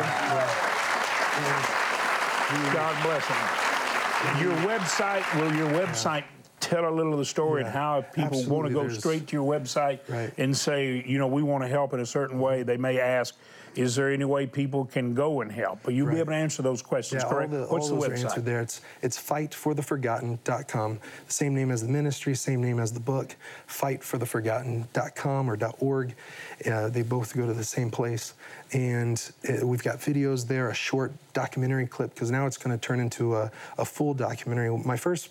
God 2.73 3.03
bless 3.03 3.27
them. 3.27 4.41
Your 4.41 4.55
website, 4.79 5.41
will 5.41 5.53
your 5.57 5.69
website 5.85 6.23
tell 6.61 6.89
a 6.89 6.95
little 6.95 7.13
of 7.15 7.19
the 7.19 7.25
story 7.25 7.63
and 7.63 7.71
how 7.71 7.99
if 7.99 8.13
people 8.13 8.45
want 8.47 8.69
to 8.69 8.73
go 8.73 8.83
There's- 8.83 8.99
straight 9.01 9.27
to 9.27 9.33
your 9.37 9.45
website 9.61 9.99
Right. 10.09 10.33
and 10.39 10.57
say, 10.57 11.03
you 11.05 11.19
know, 11.19 11.27
we 11.27 11.43
want 11.43 11.65
to 11.65 11.69
help 11.69 11.93
in 11.95 11.99
a 11.99 12.07
certain 12.07 12.39
way, 12.39 12.63
they 12.63 12.77
may 12.77 13.01
ask, 13.01 13.35
is 13.75 13.97
there 13.97 14.11
any 14.11 14.25
way 14.25 14.47
people 14.47 14.85
can 14.85 15.15
go 15.15 15.41
and 15.41 15.51
help? 15.51 15.81
But 15.83 15.95
you'll 15.95 16.11
be 16.11 16.19
able 16.19 16.33
to 16.33 16.37
answer 16.37 16.63
those 16.63 16.83
questions, 16.83 17.23
Yeah, 17.23 17.29
correct? 17.31 17.53
all, 17.53 17.61
the, 17.61 17.67
What's 17.67 17.91
all 17.91 17.97
the 17.97 18.09
those 18.09 18.23
are 18.23 18.27
answered 18.27 18.45
there. 18.45 18.61
It's 18.61 18.81
it's 19.03 19.19
fightfortheforgotten.com. 19.21 21.01
The 21.27 21.33
same 21.33 21.55
name 21.55 21.71
as 21.71 21.83
the 21.83 21.89
ministry, 21.89 22.35
same 22.35 22.63
name 22.63 22.79
as 22.79 22.93
the 22.93 23.01
book, 23.01 23.35
fightfortheforgotten.com 23.69 25.51
or 25.51 25.59
.org. 25.81 26.15
Uh, 26.67 26.89
they 26.89 27.03
both 27.03 27.37
go 27.37 27.47
to 27.47 27.55
the 27.55 27.65
same 27.65 27.91
place. 27.91 28.35
And 28.73 29.33
uh, 29.49 29.67
we've 29.67 29.83
got 29.83 29.99
videos 29.99 30.47
there, 30.47 30.69
a 30.71 30.75
short 30.75 31.13
documentary 31.33 31.87
clip, 31.87 32.15
because 32.15 32.31
now 32.31 32.47
it's 32.47 32.57
going 32.57 32.77
to 32.77 32.81
turn 32.81 33.01
into 33.01 33.37
a, 33.37 33.51
a 33.79 33.85
full 33.85 34.15
documentary. 34.15 34.77
My 34.79 34.97
first 34.97 35.31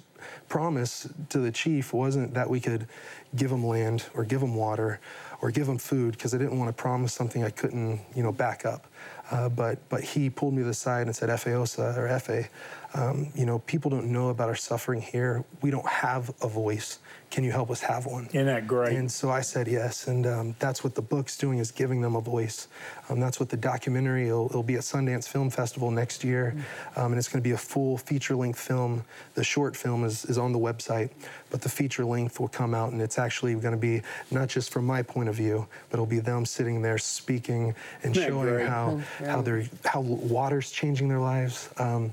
promise 0.49 1.09
to 1.29 1.39
the 1.39 1.51
chief 1.51 1.93
wasn't 1.93 2.33
that 2.33 2.49
we 2.49 2.59
could 2.59 2.87
give 3.35 3.49
them 3.49 3.65
land 3.65 4.05
or 4.13 4.23
give 4.23 4.41
them 4.41 4.55
water 4.55 4.99
or 5.41 5.51
give 5.51 5.67
them 5.67 5.77
food 5.77 6.13
because 6.13 6.33
I 6.33 6.37
didn't 6.37 6.57
want 6.57 6.69
to 6.69 6.81
promise 6.81 7.13
something 7.13 7.43
I 7.43 7.49
couldn't, 7.49 7.99
you 8.15 8.23
know, 8.23 8.31
back 8.31 8.65
up. 8.65 8.87
Uh, 9.31 9.49
but 9.49 9.79
but 9.89 10.03
he 10.03 10.29
pulled 10.29 10.53
me 10.53 10.61
to 10.61 10.67
the 10.67 10.73
side 10.73 11.07
and 11.07 11.15
said, 11.15 11.29
"Efeosa 11.29 11.97
or 11.97 12.19
FA, 12.19 12.47
um, 12.93 13.29
you 13.35 13.45
know, 13.45 13.59
people 13.59 13.89
don't 13.89 14.11
know 14.11 14.29
about 14.29 14.49
our 14.49 14.55
suffering 14.55 15.01
here. 15.01 15.43
We 15.61 15.71
don't 15.71 15.87
have 15.87 16.31
a 16.41 16.47
voice. 16.47 16.99
Can 17.29 17.45
you 17.45 17.51
help 17.51 17.71
us 17.71 17.79
have 17.81 18.05
one?" 18.05 18.25
Isn't 18.33 18.47
that 18.47 18.67
great? 18.67 18.97
And 18.97 19.09
so 19.09 19.29
I 19.29 19.39
said 19.39 19.67
yes, 19.69 20.07
and 20.07 20.27
um, 20.27 20.55
that's 20.59 20.83
what 20.83 20.95
the 20.95 21.01
book's 21.01 21.37
doing 21.37 21.59
is 21.59 21.71
giving 21.71 22.01
them 22.01 22.17
a 22.17 22.21
voice. 22.21 22.67
Um, 23.07 23.21
that's 23.21 23.39
what 23.39 23.47
the 23.47 23.55
documentary. 23.55 24.27
It'll, 24.27 24.47
it'll 24.47 24.63
be 24.63 24.75
at 24.75 24.81
Sundance 24.81 25.29
Film 25.29 25.49
Festival 25.49 25.89
next 25.91 26.25
year, 26.25 26.53
um, 26.97 27.13
and 27.13 27.19
it's 27.19 27.29
going 27.29 27.41
to 27.41 27.47
be 27.47 27.53
a 27.53 27.57
full 27.57 27.97
feature-length 27.97 28.59
film. 28.59 29.05
The 29.35 29.43
short 29.45 29.77
film 29.77 30.03
is, 30.03 30.25
is 30.25 30.37
on 30.37 30.51
the 30.51 30.59
website, 30.59 31.09
but 31.49 31.61
the 31.61 31.69
feature 31.69 32.03
length 32.03 32.41
will 32.41 32.49
come 32.49 32.73
out, 32.73 32.91
and 32.91 33.01
it's 33.01 33.17
actually 33.17 33.53
going 33.55 33.71
to 33.73 33.77
be 33.77 34.01
not 34.29 34.49
just 34.49 34.69
from 34.69 34.85
my 34.85 35.01
point 35.01 35.29
of 35.29 35.35
view, 35.35 35.65
but 35.89 35.95
it'll 35.95 36.05
be 36.05 36.19
them 36.19 36.45
sitting 36.45 36.81
there 36.81 36.97
speaking 36.97 37.73
and 38.03 38.11
Isn't 38.17 38.23
that 38.23 38.29
showing 38.29 38.49
great? 38.49 38.67
how 38.67 38.99
how 39.25 39.41
they're 39.41 39.63
how 39.85 40.01
water's 40.01 40.69
changing 40.69 41.07
their 41.07 41.19
lives. 41.19 41.69
Um, 41.77 42.11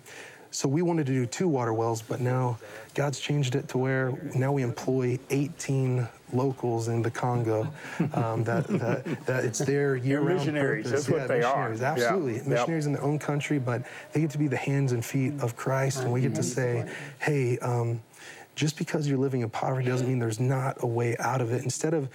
so 0.50 0.69
we 0.69 0.83
wanted 0.83 1.07
to 1.07 1.12
do 1.12 1.26
two 1.26 1.49
water 1.49 1.73
wells, 1.73 2.02
but 2.02 2.21
now 2.21 2.59
God's 2.95 3.21
changed 3.21 3.55
it 3.55 3.69
to 3.69 3.78
where 3.78 4.12
now 4.35 4.52
we 4.52 4.62
employ 4.62 5.19
18 5.31 6.09
locals 6.33 6.88
in 6.88 7.02
the 7.02 7.11
Congo. 7.11 7.69
Um, 8.12 8.45
that, 8.45 8.67
that, 8.69 9.26
that 9.26 9.45
it's 9.45 9.59
their 9.61 9.97
year-round 9.97 10.38
missionaries. 10.38 10.87
purpose. 10.87 11.07
That's 11.07 11.19
what 11.19 11.28
they 11.28 11.43
are. 11.43 11.71
missionaries, 11.71 11.81
Yeah. 11.81 11.93
Absolutely, 11.93 12.35
Yep. 12.37 12.47
missionaries 12.47 12.87
in 12.87 12.93
their 12.93 13.02
own 13.02 13.19
country, 13.19 13.59
but 13.59 13.83
they 14.12 14.21
get 14.21 14.31
to 14.31 14.38
be 14.38 14.49
the 14.49 14.57
hands 14.57 14.93
and 14.93 15.05
feet 15.05 15.35
of 15.40 15.57
Christ, 15.57 16.02
and 16.02 16.12
we 16.12 16.21
get 16.21 16.35
to 16.35 16.43
say, 16.43 16.88
"Hey." 17.19 17.59
Um, 17.59 18.00
just 18.55 18.76
because 18.76 19.07
you're 19.07 19.19
living 19.19 19.43
in 19.43 19.50
poverty 19.50 19.87
doesn't 19.87 20.09
mean 20.09 20.19
there's 20.19 20.40
not 20.40 20.78
a 20.83 20.87
way 20.87 21.17
out 21.21 21.40
of 21.40 21.52
it. 21.52 21.62
Instead 21.62 21.95
of 21.95 22.09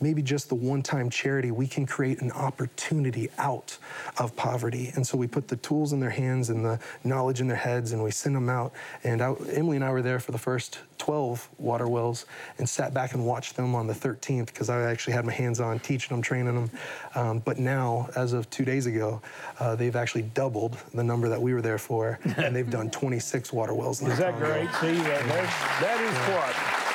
maybe 0.00 0.22
just 0.22 0.48
the 0.48 0.54
one 0.54 0.82
time 0.82 1.10
charity, 1.10 1.50
we 1.50 1.66
can 1.66 1.86
create 1.86 2.20
an 2.20 2.32
opportunity 2.32 3.28
out 3.38 3.76
of 4.18 4.34
poverty. 4.36 4.92
And 4.94 5.06
so 5.06 5.16
we 5.16 5.26
put 5.26 5.48
the 5.48 5.56
tools 5.56 5.92
in 5.92 6.00
their 6.00 6.10
hands 6.10 6.50
and 6.50 6.64
the 6.64 6.78
knowledge 7.04 7.40
in 7.40 7.48
their 7.48 7.56
heads 7.56 7.92
and 7.92 8.02
we 8.02 8.10
send 8.10 8.34
them 8.34 8.48
out. 8.48 8.72
And 9.04 9.22
I, 9.22 9.34
Emily 9.52 9.76
and 9.76 9.84
I 9.84 9.90
were 9.90 10.02
there 10.02 10.20
for 10.20 10.32
the 10.32 10.38
first 10.38 10.78
12 10.98 11.48
water 11.58 11.88
wells 11.88 12.26
and 12.58 12.68
sat 12.68 12.92
back 12.92 13.14
and 13.14 13.24
watched 13.24 13.56
them 13.56 13.74
on 13.74 13.86
the 13.86 13.94
13th 13.94 14.46
because 14.46 14.68
I 14.68 14.82
actually 14.90 15.14
had 15.14 15.24
my 15.24 15.32
hands 15.32 15.60
on 15.60 15.78
teaching 15.80 16.14
them, 16.14 16.22
training 16.22 16.54
them. 16.54 16.70
Um, 17.14 17.38
but 17.40 17.58
now, 17.58 18.08
as 18.16 18.32
of 18.32 18.48
two 18.50 18.64
days 18.64 18.86
ago, 18.86 19.20
uh, 19.58 19.74
they've 19.76 19.96
actually 19.96 20.22
doubled 20.22 20.76
the 20.94 21.04
number 21.04 21.28
that 21.28 21.40
we 21.40 21.54
were 21.54 21.62
there 21.62 21.78
for 21.78 22.18
and 22.36 22.54
they've 22.54 22.70
done 22.70 22.90
26 23.00 23.52
water 23.52 23.74
wells. 23.74 24.02
Is 24.02 24.18
that 24.18 24.32
Congo. 24.34 24.46
great? 24.46 24.68
See, 24.80 25.02
that, 25.02 26.00
is 26.00 26.16
what 26.34 26.89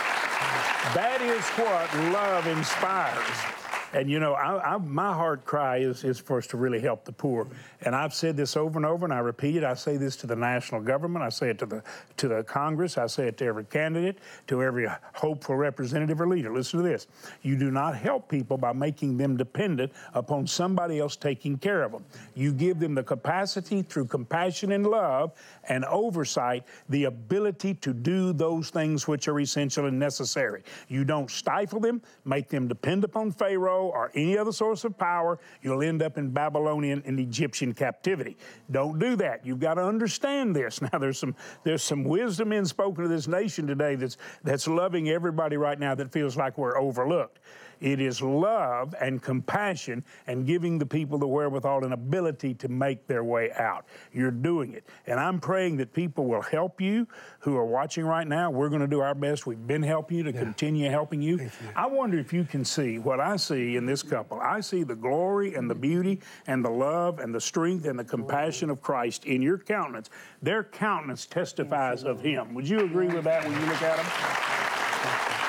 that 0.94 1.22
is 1.22 1.44
what 1.58 1.90
love 2.14 2.46
inspires. 2.48 3.65
And 3.96 4.12
you 4.12 4.20
know, 4.20 4.34
I, 4.34 4.74
I, 4.74 4.78
my 4.78 5.14
heart 5.14 5.46
cry 5.46 5.78
is, 5.78 6.04
is 6.04 6.20
for 6.20 6.38
us 6.38 6.48
to 6.48 6.58
really 6.58 6.82
help 6.82 7.06
the 7.06 7.14
poor. 7.14 7.48
And 7.84 7.96
I've 7.96 8.14
said 8.14 8.36
this 8.36 8.58
over 8.58 8.78
and 8.78 8.86
over, 8.86 9.06
and 9.06 9.14
I 9.14 9.20
repeat 9.20 9.56
it. 9.56 9.64
I 9.64 9.74
say 9.74 9.96
this 9.96 10.18
to 10.18 10.28
the 10.28 10.36
national 10.36 10.82
government. 10.82 11.24
I 11.24 11.30
say 11.30 11.50
it 11.50 11.60
to 11.60 11.66
the 11.66 11.82
to 12.18 12.28
the 12.28 12.44
Congress. 12.44 12.98
I 12.98 13.08
say 13.08 13.28
it 13.28 13.38
to 13.38 13.46
every 13.46 13.64
candidate, 13.64 14.18
to 14.48 14.62
every 14.62 14.90
hopeful 15.14 15.56
representative 15.56 16.20
or 16.20 16.28
leader. 16.28 16.52
Listen 16.52 16.84
to 16.84 16.86
this: 16.86 17.08
You 17.42 17.56
do 17.56 17.72
not 17.72 17.96
help 17.96 18.28
people 18.28 18.58
by 18.58 18.74
making 18.74 19.16
them 19.16 19.38
dependent 19.38 19.94
upon 20.14 20.46
somebody 20.46 21.00
else 21.00 21.16
taking 21.16 21.58
care 21.58 21.82
of 21.84 21.94
them. 21.94 22.04
You 22.34 22.52
give 22.52 22.80
them 22.80 22.96
the 22.96 23.04
capacity 23.04 23.82
through 23.82 24.08
compassion 24.08 24.74
and 24.74 24.86
love 24.86 25.32
and 25.70 25.86
oversight, 25.86 26.66
the 26.90 27.06
ability 27.06 27.76
to 27.76 27.94
do 27.94 28.34
those 28.34 28.72
things 28.72 29.08
which 29.08 29.30
are 29.30 29.40
essential 29.40 29.86
and 29.86 29.98
necessary. 29.98 30.64
You 30.90 31.06
don't 31.06 31.32
stifle 31.32 31.80
them, 31.80 32.02
make 32.26 32.50
them 32.50 32.68
depend 32.68 33.06
upon 33.06 33.32
Pharaoh 33.32 33.85
or 33.90 34.12
any 34.16 34.38
other 34.38 34.52
source 34.52 34.84
of 34.84 34.98
power, 34.98 35.40
you'll 35.62 35.84
end 35.84 36.02
up 36.02 36.18
in 36.18 36.30
Babylonian 36.30 37.02
and 37.06 37.20
Egyptian 37.20 37.74
captivity. 37.74 38.38
Don't 38.72 39.00
do 39.00 39.16
that. 39.18 39.46
You've 39.46 39.60
got 39.60 39.76
to 39.76 39.84
understand 39.84 40.56
this. 40.56 40.82
Now 40.86 41.00
there's 41.00 41.18
some 41.18 41.36
there's 41.64 41.82
some 41.82 42.04
wisdom 42.04 42.52
in 42.52 42.64
spoken 42.64 43.04
to 43.04 43.10
this 43.10 43.28
nation 43.28 43.66
today 43.66 43.96
that's 43.96 44.18
that's 44.44 44.68
loving 44.68 45.10
everybody 45.10 45.58
right 45.58 45.80
now 45.80 45.96
that 45.96 46.12
feels 46.12 46.38
like 46.38 46.60
we're 46.60 46.78
overlooked. 46.78 47.40
It 47.82 48.00
is 48.00 48.22
love 48.22 48.96
and 49.00 49.22
compassion 49.22 50.04
and 50.28 50.46
giving 50.46 50.78
the 50.78 50.86
people 50.86 51.18
the 51.18 51.28
wherewithal 51.28 51.84
and 51.84 51.94
ability 51.94 52.54
to 52.56 52.68
make 52.68 53.08
their 53.08 53.24
way 53.24 53.52
out. 53.54 53.86
You're 54.14 54.32
doing 54.32 54.74
it. 54.74 54.88
And 55.08 55.20
I'm 55.20 55.40
praying 55.40 55.78
that 55.78 55.94
people 55.94 56.26
will 56.26 56.42
help 56.42 56.82
you 56.82 57.08
who 57.40 57.56
are 57.58 57.66
watching 57.66 58.06
right 58.06 58.28
now. 58.28 58.52
We're 58.52 58.70
going 58.70 58.82
to 58.82 58.88
do 58.88 59.02
our 59.02 59.16
best. 59.16 59.46
We've 59.46 59.68
been 59.68 59.84
helping 59.84 60.18
you 60.18 60.24
to 60.24 60.32
yeah. 60.32 60.40
continue 60.40 60.90
helping 60.90 61.22
you. 61.22 61.38
you. 61.40 61.52
I 61.76 61.88
wonder 61.88 62.18
if 62.18 62.34
you 62.34 62.44
can 62.44 62.66
see 62.66 63.00
what 63.00 63.20
I 63.20 63.36
see 63.36 63.76
in 63.76 63.86
this 63.86 64.04
couple. 64.04 64.40
I 64.40 64.62
see 64.62 64.84
the 64.84 64.96
glory 64.96 65.56
and 65.56 65.70
the 65.70 65.76
beauty 65.76 66.22
and 66.48 66.64
the 66.64 66.70
love 66.70 67.20
and 67.20 67.34
the 67.34 67.42
strength 67.42 67.86
and 67.86 67.98
the 67.98 68.04
compassion 68.04 68.70
of 68.70 68.82
Christ 68.82 69.26
in 69.26 69.42
your 69.42 69.58
countenance. 69.58 70.10
Their 70.42 70.64
countenance 70.64 71.26
testifies 71.26 72.04
of 72.04 72.22
Him. 72.22 72.54
Would 72.54 72.68
you 72.68 72.80
agree 72.80 73.08
with 73.08 73.24
that 73.26 73.44
when 73.44 73.54
you 73.54 73.66
look 73.68 73.82
at 73.82 73.98
them? 73.98 75.45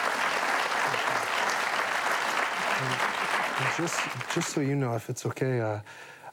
Just, 3.77 4.01
just 4.35 4.49
so 4.51 4.61
you 4.61 4.75
know, 4.75 4.95
if 4.95 5.11
it's 5.11 5.27
okay, 5.27 5.61
uh, 5.61 5.81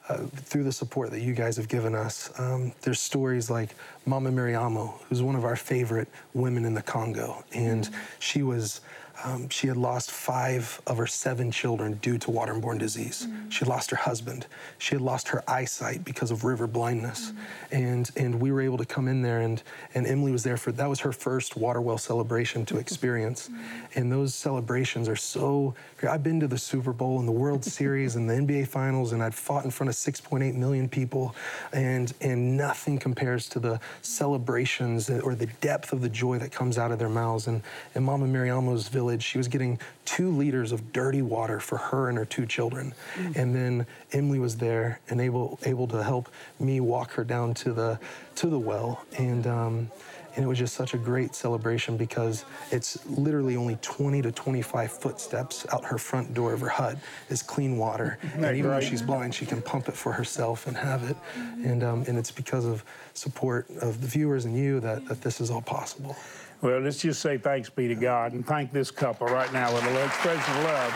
uh, 0.08 0.18
through 0.34 0.64
the 0.64 0.72
support 0.72 1.10
that 1.10 1.20
you 1.20 1.32
guys 1.32 1.56
have 1.56 1.68
given 1.68 1.94
us, 1.94 2.30
um, 2.38 2.72
there's 2.82 3.00
stories 3.00 3.50
like 3.50 3.74
Mama 4.06 4.30
Mariamo, 4.30 5.00
who's 5.08 5.22
one 5.22 5.34
of 5.34 5.44
our 5.44 5.56
favorite 5.56 6.08
women 6.34 6.64
in 6.64 6.74
the 6.74 6.82
Congo, 6.82 7.44
and 7.52 7.84
mm-hmm. 7.84 8.00
she 8.18 8.42
was 8.42 8.80
um, 9.22 9.48
she 9.48 9.68
had 9.68 9.76
lost 9.76 10.10
five 10.10 10.80
of 10.86 10.96
her 10.96 11.06
seven 11.06 11.50
children 11.50 11.94
due 12.02 12.18
to 12.18 12.28
waterborne 12.28 12.78
disease. 12.78 13.26
Mm-hmm. 13.26 13.48
She 13.48 13.64
lost 13.64 13.90
her 13.90 13.96
husband. 13.96 14.46
She 14.78 14.94
had 14.94 15.02
lost 15.02 15.28
her 15.28 15.44
eyesight 15.48 16.04
because 16.04 16.30
of 16.30 16.44
river 16.44 16.66
blindness. 16.66 17.30
Mm-hmm. 17.30 17.76
And 17.76 18.10
and 18.16 18.40
we 18.40 18.50
were 18.50 18.60
able 18.60 18.78
to 18.78 18.84
come 18.84 19.06
in 19.06 19.22
there 19.22 19.40
and 19.40 19.62
and 19.94 20.06
Emily 20.06 20.32
was 20.32 20.42
there 20.42 20.56
for 20.56 20.72
that 20.72 20.88
was 20.88 21.00
her 21.00 21.12
first 21.12 21.56
water 21.56 21.80
well 21.80 21.98
celebration 21.98 22.66
to 22.66 22.78
experience. 22.78 23.48
Mm-hmm. 23.48 23.98
And 23.98 24.10
those 24.10 24.34
celebrations 24.34 25.08
are 25.08 25.16
so 25.16 25.74
I've 26.08 26.22
been 26.22 26.40
to 26.40 26.48
the 26.48 26.58
Super 26.58 26.92
Bowl 26.92 27.20
and 27.20 27.28
the 27.28 27.32
World 27.32 27.64
Series 27.78 28.16
and 28.16 28.28
the 28.28 28.34
NBA 28.34 28.66
finals 28.66 29.12
and 29.12 29.22
I'd 29.22 29.34
fought 29.34 29.64
in 29.64 29.70
front 29.70 29.90
of 29.90 29.94
6.8 29.94 30.54
million 30.54 30.88
people 30.88 31.36
and 31.72 32.12
and 32.20 32.56
nothing 32.56 32.98
compares 32.98 33.48
to 33.50 33.60
the 33.60 33.78
celebrations 34.02 35.08
or 35.08 35.36
the 35.36 35.46
depth 35.60 35.92
of 35.92 36.00
the 36.00 36.08
joy 36.08 36.38
that 36.38 36.50
comes 36.50 36.78
out 36.78 36.90
of 36.90 36.98
their 36.98 37.08
mouths. 37.08 37.46
And 37.46 37.62
and 37.94 38.04
Mama 38.04 38.26
Mariamo's 38.26 38.88
village 38.88 39.03
village, 39.04 39.22
she 39.22 39.38
was 39.38 39.48
getting 39.48 39.78
two 40.04 40.30
liters 40.30 40.72
of 40.72 40.92
dirty 40.92 41.22
water 41.22 41.60
for 41.60 41.76
her 41.76 42.08
and 42.08 42.16
her 42.16 42.24
two 42.24 42.46
children. 42.46 42.94
Mm-hmm. 43.16 43.38
And 43.38 43.54
then 43.54 43.86
Emily 44.12 44.38
was 44.38 44.56
there 44.56 45.00
and 45.08 45.20
able 45.20 45.58
able 45.64 45.86
to 45.88 46.02
help 46.02 46.28
me 46.58 46.80
walk 46.80 47.12
her 47.12 47.24
down 47.24 47.54
to 47.54 47.72
the 47.72 47.98
to 48.36 48.46
the 48.48 48.58
well. 48.58 49.04
And 49.18 49.46
um, 49.46 49.90
and 50.36 50.44
it 50.44 50.48
was 50.48 50.58
just 50.58 50.74
such 50.74 50.94
a 50.94 50.98
great 50.98 51.32
celebration 51.34 51.96
because 51.96 52.44
it's 52.72 53.06
literally 53.06 53.56
only 53.56 53.78
20 53.82 54.20
to 54.22 54.32
25 54.32 54.90
footsteps 54.90 55.64
out 55.72 55.84
her 55.84 55.96
front 55.96 56.34
door 56.34 56.52
of 56.52 56.60
her 56.60 56.68
hut 56.68 56.98
is 57.28 57.40
clean 57.40 57.78
water. 57.78 58.18
and 58.34 58.56
even 58.56 58.68
though 58.72 58.80
she's 58.80 59.00
blind, 59.00 59.32
she 59.32 59.46
can 59.46 59.62
pump 59.62 59.88
it 59.88 59.94
for 59.94 60.12
herself 60.12 60.66
and 60.66 60.76
have 60.76 61.08
it. 61.08 61.16
Mm-hmm. 61.16 61.64
And, 61.66 61.84
um, 61.84 62.04
and 62.08 62.18
it's 62.18 62.32
because 62.32 62.64
of 62.64 62.84
support 63.12 63.70
of 63.80 64.00
the 64.00 64.08
viewers 64.08 64.44
and 64.44 64.58
you 64.58 64.80
that, 64.80 65.06
that 65.06 65.20
this 65.20 65.40
is 65.40 65.52
all 65.52 65.62
possible. 65.62 66.16
Well, 66.64 66.80
let's 66.80 67.02
just 67.02 67.20
say 67.20 67.36
thanks 67.36 67.68
be 67.68 67.88
to 67.88 67.94
God 67.94 68.32
and 68.32 68.46
thank 68.46 68.72
this 68.72 68.90
couple 68.90 69.26
right 69.26 69.52
now 69.52 69.74
with 69.74 69.84
a 69.84 69.90
little 69.90 70.06
expression 70.06 70.56
of 70.56 70.64
love 70.64 70.92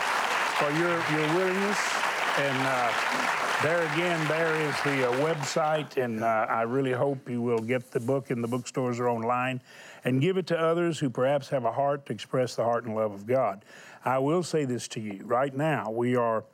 for 0.57 0.71
your, 0.71 0.97
your 1.11 1.35
willingness. 1.35 1.77
And 2.39 2.57
uh, 2.63 2.91
there 3.61 3.83
again, 3.93 4.27
there 4.27 4.55
is 4.55 4.73
the 4.81 5.07
uh, 5.07 5.13
website, 5.23 6.03
and 6.03 6.23
uh, 6.23 6.47
I 6.49 6.63
really 6.63 6.91
hope 6.91 7.29
you 7.29 7.43
will 7.43 7.59
get 7.59 7.91
the 7.91 7.99
book 7.99 8.31
in 8.31 8.41
the 8.41 8.47
bookstores 8.47 8.99
or 8.99 9.09
online 9.09 9.61
and 10.05 10.19
give 10.19 10.37
it 10.37 10.47
to 10.47 10.59
others 10.59 10.97
who 10.97 11.07
perhaps 11.07 11.49
have 11.49 11.65
a 11.65 11.71
heart 11.71 12.03
to 12.07 12.13
express 12.13 12.55
the 12.55 12.63
heart 12.63 12.85
and 12.85 12.95
love 12.95 13.11
of 13.11 13.27
God. 13.27 13.63
I 14.03 14.17
will 14.17 14.41
say 14.41 14.65
this 14.65 14.87
to 14.87 14.99
you 14.99 15.21
right 15.23 15.55
now, 15.55 15.91
we 15.91 16.15
are 16.15 16.45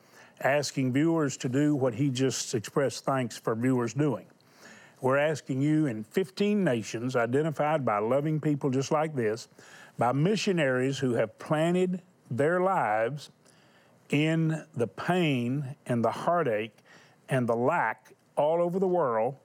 asking 0.41 0.91
viewers 0.91 1.37
to 1.37 1.47
do 1.47 1.73
what 1.73 1.93
he 1.93 2.09
just 2.09 2.53
expressed 2.53 3.05
thanks 3.05 3.37
for 3.37 3.55
viewers 3.55 3.93
doing. 3.93 4.25
We're 5.05 5.19
asking 5.19 5.61
you 5.61 5.85
in 5.85 6.03
15 6.03 6.63
nations 6.63 7.15
identified 7.15 7.85
by 7.85 7.99
loving 7.99 8.39
people 8.39 8.71
just 8.71 8.91
like 8.91 9.15
this, 9.15 9.47
by 9.99 10.13
missionaries 10.13 10.97
who 10.97 11.13
have 11.13 11.37
planted 11.37 12.01
their 12.31 12.59
lives 12.59 13.29
in 14.09 14.65
the 14.75 14.87
pain 14.87 15.75
and 15.85 16.03
the 16.03 16.09
heartache 16.09 16.75
and 17.29 17.47
the 17.47 17.55
lack 17.55 18.15
all 18.35 18.59
over 18.59 18.79
the 18.79 18.87
world, 18.87 19.35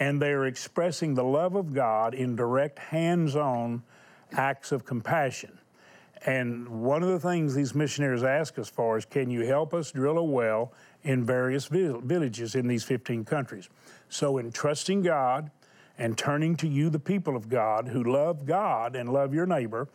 and 0.00 0.20
they're 0.20 0.46
expressing 0.46 1.14
the 1.14 1.22
love 1.22 1.54
of 1.54 1.72
God 1.72 2.12
in 2.12 2.34
direct, 2.34 2.80
hands 2.80 3.36
on 3.36 3.84
acts 4.32 4.72
of 4.72 4.84
compassion. 4.84 5.60
And 6.26 6.66
one 6.66 7.04
of 7.04 7.10
the 7.10 7.20
things 7.20 7.54
these 7.54 7.72
missionaries 7.72 8.24
ask 8.24 8.58
us 8.58 8.68
for 8.68 8.98
is 8.98 9.04
can 9.04 9.30
you 9.30 9.46
help 9.46 9.74
us 9.74 9.92
drill 9.92 10.18
a 10.18 10.24
well 10.24 10.72
in 11.04 11.24
various 11.24 11.66
villages 11.66 12.56
in 12.56 12.66
these 12.66 12.82
15 12.82 13.24
countries? 13.24 13.68
So, 14.08 14.38
in 14.38 14.52
trusting 14.52 15.02
God 15.02 15.50
and 15.98 16.16
turning 16.16 16.56
to 16.56 16.68
you, 16.68 16.90
the 16.90 16.98
people 16.98 17.36
of 17.36 17.48
God 17.48 17.88
who 17.88 18.04
love 18.04 18.46
God 18.46 18.96
and 18.96 19.12
love 19.12 19.34
your 19.34 19.46
neighbor, 19.46 19.88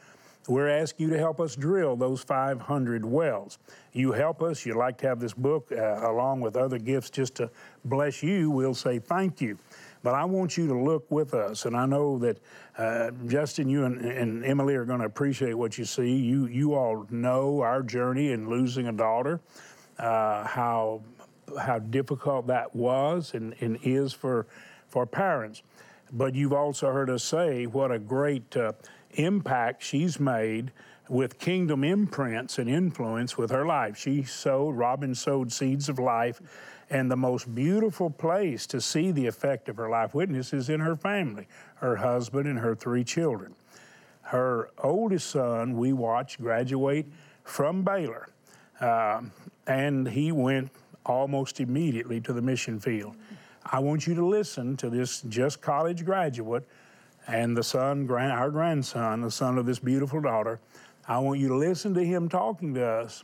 we're 0.47 0.67
asking 0.67 1.07
you 1.07 1.13
to 1.13 1.19
help 1.19 1.39
us 1.39 1.55
drill 1.55 1.95
those 1.95 2.21
500 2.21 3.05
wells. 3.05 3.59
You 3.93 4.11
help 4.11 4.41
us, 4.41 4.65
you'd 4.65 4.75
like 4.75 4.97
to 4.99 5.07
have 5.07 5.19
this 5.19 5.33
book 5.33 5.71
uh, 5.71 6.09
along 6.09 6.41
with 6.41 6.57
other 6.57 6.77
gifts 6.77 7.09
just 7.09 7.35
to 7.35 7.49
bless 7.85 8.21
you, 8.21 8.51
we'll 8.51 8.73
say 8.73 8.99
thank 8.99 9.39
you. 9.39 9.57
But 10.03 10.15
I 10.15 10.25
want 10.25 10.57
you 10.57 10.67
to 10.67 10.77
look 10.77 11.09
with 11.09 11.33
us, 11.33 11.63
and 11.63 11.77
I 11.77 11.85
know 11.85 12.17
that 12.19 12.37
uh, 12.77 13.11
Justin, 13.27 13.69
you 13.69 13.85
and, 13.85 14.01
and 14.01 14.43
Emily 14.43 14.75
are 14.75 14.83
going 14.83 14.99
to 14.99 15.05
appreciate 15.05 15.53
what 15.53 15.77
you 15.77 15.85
see. 15.85 16.13
You 16.13 16.47
you 16.47 16.73
all 16.73 17.07
know 17.09 17.61
our 17.61 17.81
journey 17.81 18.33
in 18.33 18.49
losing 18.49 18.87
a 18.87 18.91
daughter, 18.91 19.39
uh, 19.97 20.43
how 20.43 21.03
how 21.59 21.79
difficult 21.79 22.47
that 22.47 22.75
was 22.75 23.33
and, 23.33 23.55
and 23.59 23.79
is 23.83 24.13
for, 24.13 24.47
for 24.87 25.05
parents. 25.05 25.63
But 26.11 26.35
you've 26.35 26.53
also 26.53 26.91
heard 26.91 27.09
us 27.09 27.23
say 27.23 27.65
what 27.65 27.91
a 27.91 27.99
great 27.99 28.55
uh, 28.55 28.73
impact 29.11 29.83
she's 29.83 30.19
made 30.19 30.71
with 31.09 31.37
kingdom 31.37 31.83
imprints 31.83 32.59
and 32.59 32.69
influence 32.69 33.37
with 33.37 33.51
her 33.51 33.65
life. 33.65 33.97
She 33.97 34.23
sowed, 34.23 34.71
Robin 34.71 35.13
sowed 35.13 35.51
seeds 35.51 35.89
of 35.89 35.99
life, 35.99 36.41
and 36.89 37.09
the 37.09 37.17
most 37.17 37.53
beautiful 37.53 38.09
place 38.09 38.65
to 38.67 38.79
see 38.79 39.11
the 39.11 39.25
effect 39.25 39.69
of 39.69 39.77
her 39.77 39.89
life 39.89 40.13
witness 40.13 40.53
is 40.53 40.69
in 40.69 40.79
her 40.79 40.95
family, 40.95 41.47
her 41.75 41.97
husband 41.97 42.47
and 42.47 42.59
her 42.59 42.75
three 42.75 43.03
children. 43.03 43.55
Her 44.21 44.69
oldest 44.77 45.29
son, 45.29 45.77
we 45.77 45.91
watched 45.93 46.41
graduate 46.41 47.07
from 47.43 47.83
Baylor, 47.83 48.29
uh, 48.79 49.21
and 49.67 50.07
he 50.07 50.31
went 50.31 50.71
almost 51.05 51.59
immediately 51.59 52.19
to 52.21 52.33
the 52.33 52.41
mission 52.41 52.79
field. 52.79 53.15
I 53.65 53.79
want 53.79 54.07
you 54.07 54.15
to 54.15 54.25
listen 54.25 54.75
to 54.77 54.89
this 54.89 55.21
just 55.21 55.61
college 55.61 56.03
graduate 56.03 56.67
and 57.27 57.55
the 57.55 57.63
son, 57.63 58.09
our 58.11 58.49
grandson, 58.49 59.21
the 59.21 59.31
son 59.31 59.57
of 59.57 59.65
this 59.65 59.79
beautiful 59.79 60.21
daughter. 60.21 60.59
I 61.07 61.19
want 61.19 61.39
you 61.39 61.47
to 61.49 61.55
listen 61.55 61.93
to 61.93 62.03
him 62.03 62.29
talking 62.29 62.73
to 62.75 62.85
us 62.85 63.23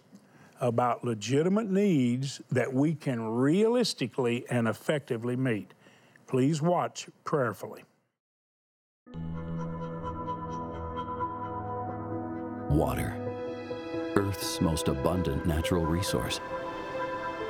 about 0.61 1.03
legitimate 1.03 1.69
needs 1.69 2.41
that 2.51 2.73
we 2.73 2.93
can 2.93 3.21
realistically 3.21 4.45
and 4.49 4.67
effectively 4.67 5.35
meet. 5.35 5.73
Please 6.27 6.61
watch 6.61 7.07
prayerfully. 7.23 7.83
Water, 12.69 13.15
Earth's 14.15 14.61
most 14.61 14.89
abundant 14.89 15.45
natural 15.45 15.85
resource. 15.85 16.39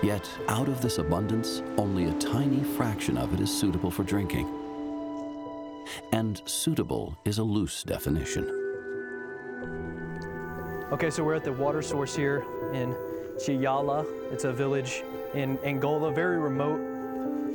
Yet, 0.01 0.29
out 0.47 0.69
of 0.69 0.79
this 0.81 0.97
abundance, 0.97 1.61
only 1.77 2.05
a 2.05 2.13
tiny 2.13 2.63
fraction 2.63 3.17
of 3.17 3.33
it 3.33 3.41
is 3.41 3.51
suitable 3.51 3.91
for 3.91 4.03
drinking. 4.03 4.47
And 6.13 6.41
suitable 6.45 7.17
is 7.25 7.37
a 7.37 7.43
loose 7.43 7.83
definition. 7.83 8.45
Okay, 10.93 11.09
so 11.09 11.23
we're 11.23 11.35
at 11.35 11.43
the 11.43 11.51
water 11.51 11.81
source 11.81 12.15
here 12.15 12.45
in 12.73 12.95
Chiyala. 13.35 14.05
It's 14.31 14.45
a 14.45 14.53
village 14.53 15.03
in 15.33 15.59
Angola, 15.65 16.11
very 16.11 16.37
remote. 16.37 16.79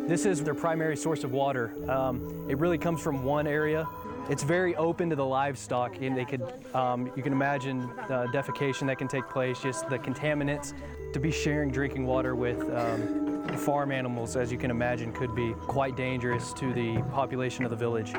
This 0.06 0.26
is 0.26 0.44
their 0.44 0.54
primary 0.54 0.98
source 0.98 1.24
of 1.24 1.32
water. 1.32 1.72
Um, 1.88 2.46
it 2.46 2.58
really 2.58 2.76
comes 2.76 3.00
from 3.00 3.24
one 3.24 3.46
area. 3.46 3.88
It's 4.30 4.42
very 4.42 4.74
open 4.76 5.10
to 5.10 5.16
the 5.16 5.24
livestock, 5.24 6.00
and 6.00 6.16
they 6.16 6.24
could, 6.24 6.42
um, 6.74 7.12
you 7.14 7.22
can 7.22 7.32
imagine 7.32 7.86
defecation 8.08 8.86
that 8.86 8.96
can 8.96 9.06
take 9.06 9.28
place, 9.28 9.60
just 9.60 9.88
the 9.90 9.98
contaminants. 9.98 10.72
To 11.12 11.20
be 11.20 11.30
sharing 11.30 11.70
drinking 11.70 12.06
water 12.06 12.34
with 12.34 12.58
um, 12.74 13.46
farm 13.58 13.92
animals, 13.92 14.34
as 14.34 14.50
you 14.50 14.56
can 14.56 14.70
imagine, 14.70 15.12
could 15.12 15.34
be 15.34 15.52
quite 15.66 15.94
dangerous 15.94 16.54
to 16.54 16.72
the 16.72 17.02
population 17.12 17.64
of 17.64 17.70
the 17.70 17.76
village. 17.76 18.12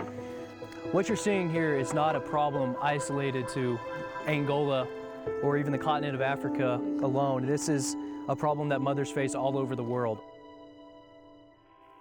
What 0.91 1.08
you're 1.08 1.18
seeing 1.18 1.50
here 1.50 1.76
is 1.76 1.91
not 1.94 2.15
a 2.15 2.20
problem 2.22 2.76
isolated 2.82 3.48
to 3.50 3.80
Angola 4.28 4.88
or 5.41 5.58
even 5.58 5.72
the 5.72 5.78
continent 5.78 6.13
of 6.13 6.22
Africa 6.22 6.80
alone. 7.02 7.48
This 7.48 7.68
is 7.68 7.96
a 8.30 8.36
problem 8.36 8.70
that 8.70 8.80
mothers 8.80 9.10
face 9.10 9.34
all 9.34 9.58
over 9.58 9.76
the 9.76 9.84
world. 9.84 10.20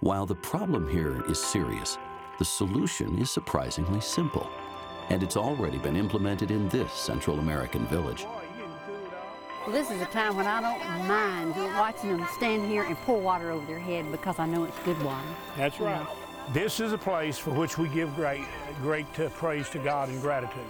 While 0.01 0.27
the 0.27 0.35
problem 0.35 0.90
here 0.90 1.25
is 1.31 1.38
serious, 1.38 1.97
the 2.38 2.44
solution 2.44 3.18
is 3.18 3.31
surprisingly 3.31 4.01
simple, 4.01 4.49
and 5.11 5.23
it's 5.23 5.37
already 5.37 5.79
been 5.79 5.97
implemented 5.97 6.51
in 6.51 6.68
this 6.68 6.92
Central 6.92 7.38
American 7.38 7.87
village. 7.87 8.27
Well, 9.64 9.73
this 9.73 9.90
is 9.90 10.03
a 10.03 10.07
time 10.07 10.37
when 10.37 10.47
I 10.47 10.61
don't 10.61 11.09
mind 11.09 11.55
watching 11.75 12.16
them 12.16 12.27
stand 12.37 12.68
here 12.68 12.83
and 12.83 12.97
pour 12.99 13.18
water 13.18 13.51
over 13.51 13.64
their 13.66 13.79
head 13.79 14.11
because 14.11 14.38
I 14.38 14.47
know 14.47 14.64
it's 14.64 14.79
good 14.81 15.01
water. 15.03 15.27
That's 15.57 15.81
right. 15.81 16.07
This 16.53 16.81
is 16.81 16.92
a 16.92 16.99
place 16.99 17.38
for 17.38 17.51
which 17.51 17.79
we 17.79 17.88
give 17.88 18.14
great, 18.14 18.44
great 18.83 19.07
uh, 19.18 19.31
praise 19.31 19.70
to 19.70 19.79
God 19.79 20.11
and 20.11 20.20
gratitude. 20.20 20.66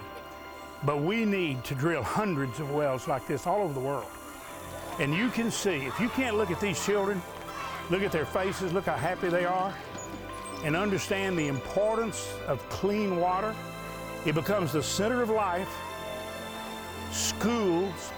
But 0.85 1.00
we 1.00 1.24
need 1.24 1.64
to 1.64 1.74
drill 1.74 2.05
hundreds 2.05 2.61
of 2.61 2.70
wells 2.70 3.09
like 3.09 3.27
this 3.27 3.46
all 3.46 3.62
over 3.62 3.72
the 3.72 3.81
world. 3.81 4.07
And 5.00 5.12
you 5.12 5.29
can 5.31 5.50
see, 5.50 5.87
if 5.87 5.98
you 5.98 6.09
can't 6.11 6.37
look 6.37 6.53
at 6.53 6.61
these 6.61 6.85
children, 6.85 7.20
look 7.90 8.03
at 8.03 8.12
their 8.12 8.27
faces, 8.27 8.72
look 8.72 8.85
how 8.85 8.94
happy 8.94 9.29
they 9.29 9.44
are, 9.44 9.74
and 10.64 10.74
understand 10.74 11.38
the 11.38 11.46
importance 11.46 12.35
of 12.48 12.66
clean 12.70 13.20
water, 13.20 13.55
it 14.24 14.35
becomes 14.35 14.72
the 14.72 14.83
center 14.83 15.22
of 15.22 15.29
life. 15.29 15.68
Schools 17.12 18.12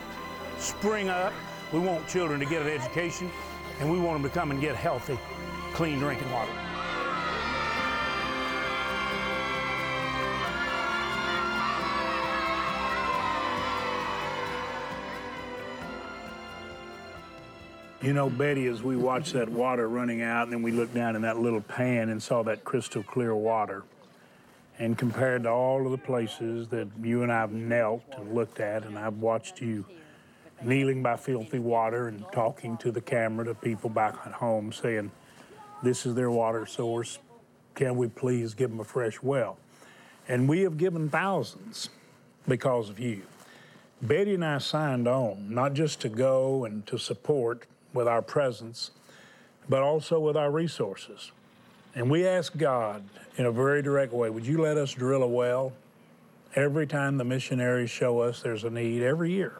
spring 0.58 1.08
up. 1.08 1.32
We 1.72 1.80
want 1.80 2.06
children 2.06 2.38
to 2.38 2.46
get 2.46 2.62
an 2.62 2.68
education, 2.68 3.30
and 3.80 3.90
we 3.90 3.98
want 3.98 4.22
them 4.22 4.30
to 4.30 4.34
come 4.34 4.52
and 4.52 4.60
get 4.60 4.76
healthy, 4.76 5.18
clean 5.74 5.98
drinking 5.98 6.30
water. 6.30 6.52
You 18.02 18.12
know, 18.12 18.28
Betty, 18.28 18.66
as 18.66 18.82
we 18.82 18.94
watched 18.94 19.32
that 19.32 19.48
water 19.48 19.88
running 19.88 20.20
out, 20.20 20.44
and 20.44 20.52
then 20.52 20.62
we 20.62 20.70
looked 20.70 20.92
down 20.92 21.16
in 21.16 21.22
that 21.22 21.38
little 21.38 21.62
pan 21.62 22.10
and 22.10 22.22
saw 22.22 22.42
that 22.42 22.62
crystal 22.62 23.02
clear 23.02 23.34
water, 23.34 23.84
and 24.78 24.98
compared 24.98 25.44
to 25.44 25.50
all 25.50 25.86
of 25.86 25.92
the 25.92 25.98
places 25.98 26.68
that 26.68 26.88
you 27.02 27.22
and 27.22 27.32
I 27.32 27.40
have 27.40 27.52
knelt 27.52 28.04
and 28.18 28.34
looked 28.34 28.60
at, 28.60 28.84
and 28.84 28.98
I've 28.98 29.14
watched 29.14 29.62
you 29.62 29.86
kneeling 30.62 31.02
by 31.02 31.16
filthy 31.16 31.58
water 31.58 32.08
and 32.08 32.22
talking 32.32 32.76
to 32.78 32.90
the 32.90 33.00
camera 33.00 33.46
to 33.46 33.54
people 33.54 33.88
back 33.88 34.14
at 34.26 34.32
home 34.32 34.72
saying, 34.72 35.10
This 35.82 36.04
is 36.04 36.14
their 36.14 36.30
water 36.30 36.66
source. 36.66 37.18
Can 37.74 37.96
we 37.96 38.08
please 38.08 38.52
give 38.52 38.70
them 38.70 38.80
a 38.80 38.84
fresh 38.84 39.22
well? 39.22 39.56
And 40.28 40.48
we 40.48 40.60
have 40.62 40.76
given 40.76 41.08
thousands 41.08 41.88
because 42.46 42.90
of 42.90 43.00
you. 43.00 43.22
Betty 44.02 44.34
and 44.34 44.44
I 44.44 44.58
signed 44.58 45.08
on, 45.08 45.54
not 45.54 45.72
just 45.72 46.00
to 46.02 46.10
go 46.10 46.66
and 46.66 46.86
to 46.86 46.98
support 46.98 47.66
with 47.96 48.06
our 48.06 48.22
presence, 48.22 48.92
but 49.68 49.82
also 49.82 50.20
with 50.20 50.36
our 50.36 50.50
resources. 50.50 51.32
And 51.94 52.10
we 52.10 52.26
ask 52.26 52.56
God 52.56 53.02
in 53.36 53.46
a 53.46 53.50
very 53.50 53.82
direct 53.82 54.12
way 54.12 54.30
would 54.30 54.46
you 54.46 54.58
let 54.58 54.76
us 54.76 54.92
drill 54.92 55.22
a 55.22 55.26
well 55.26 55.72
every 56.54 56.86
time 56.86 57.16
the 57.16 57.24
missionaries 57.24 57.90
show 57.90 58.20
us 58.20 58.42
there's 58.42 58.64
a 58.64 58.70
need 58.70 59.02
every 59.02 59.32
year? 59.32 59.58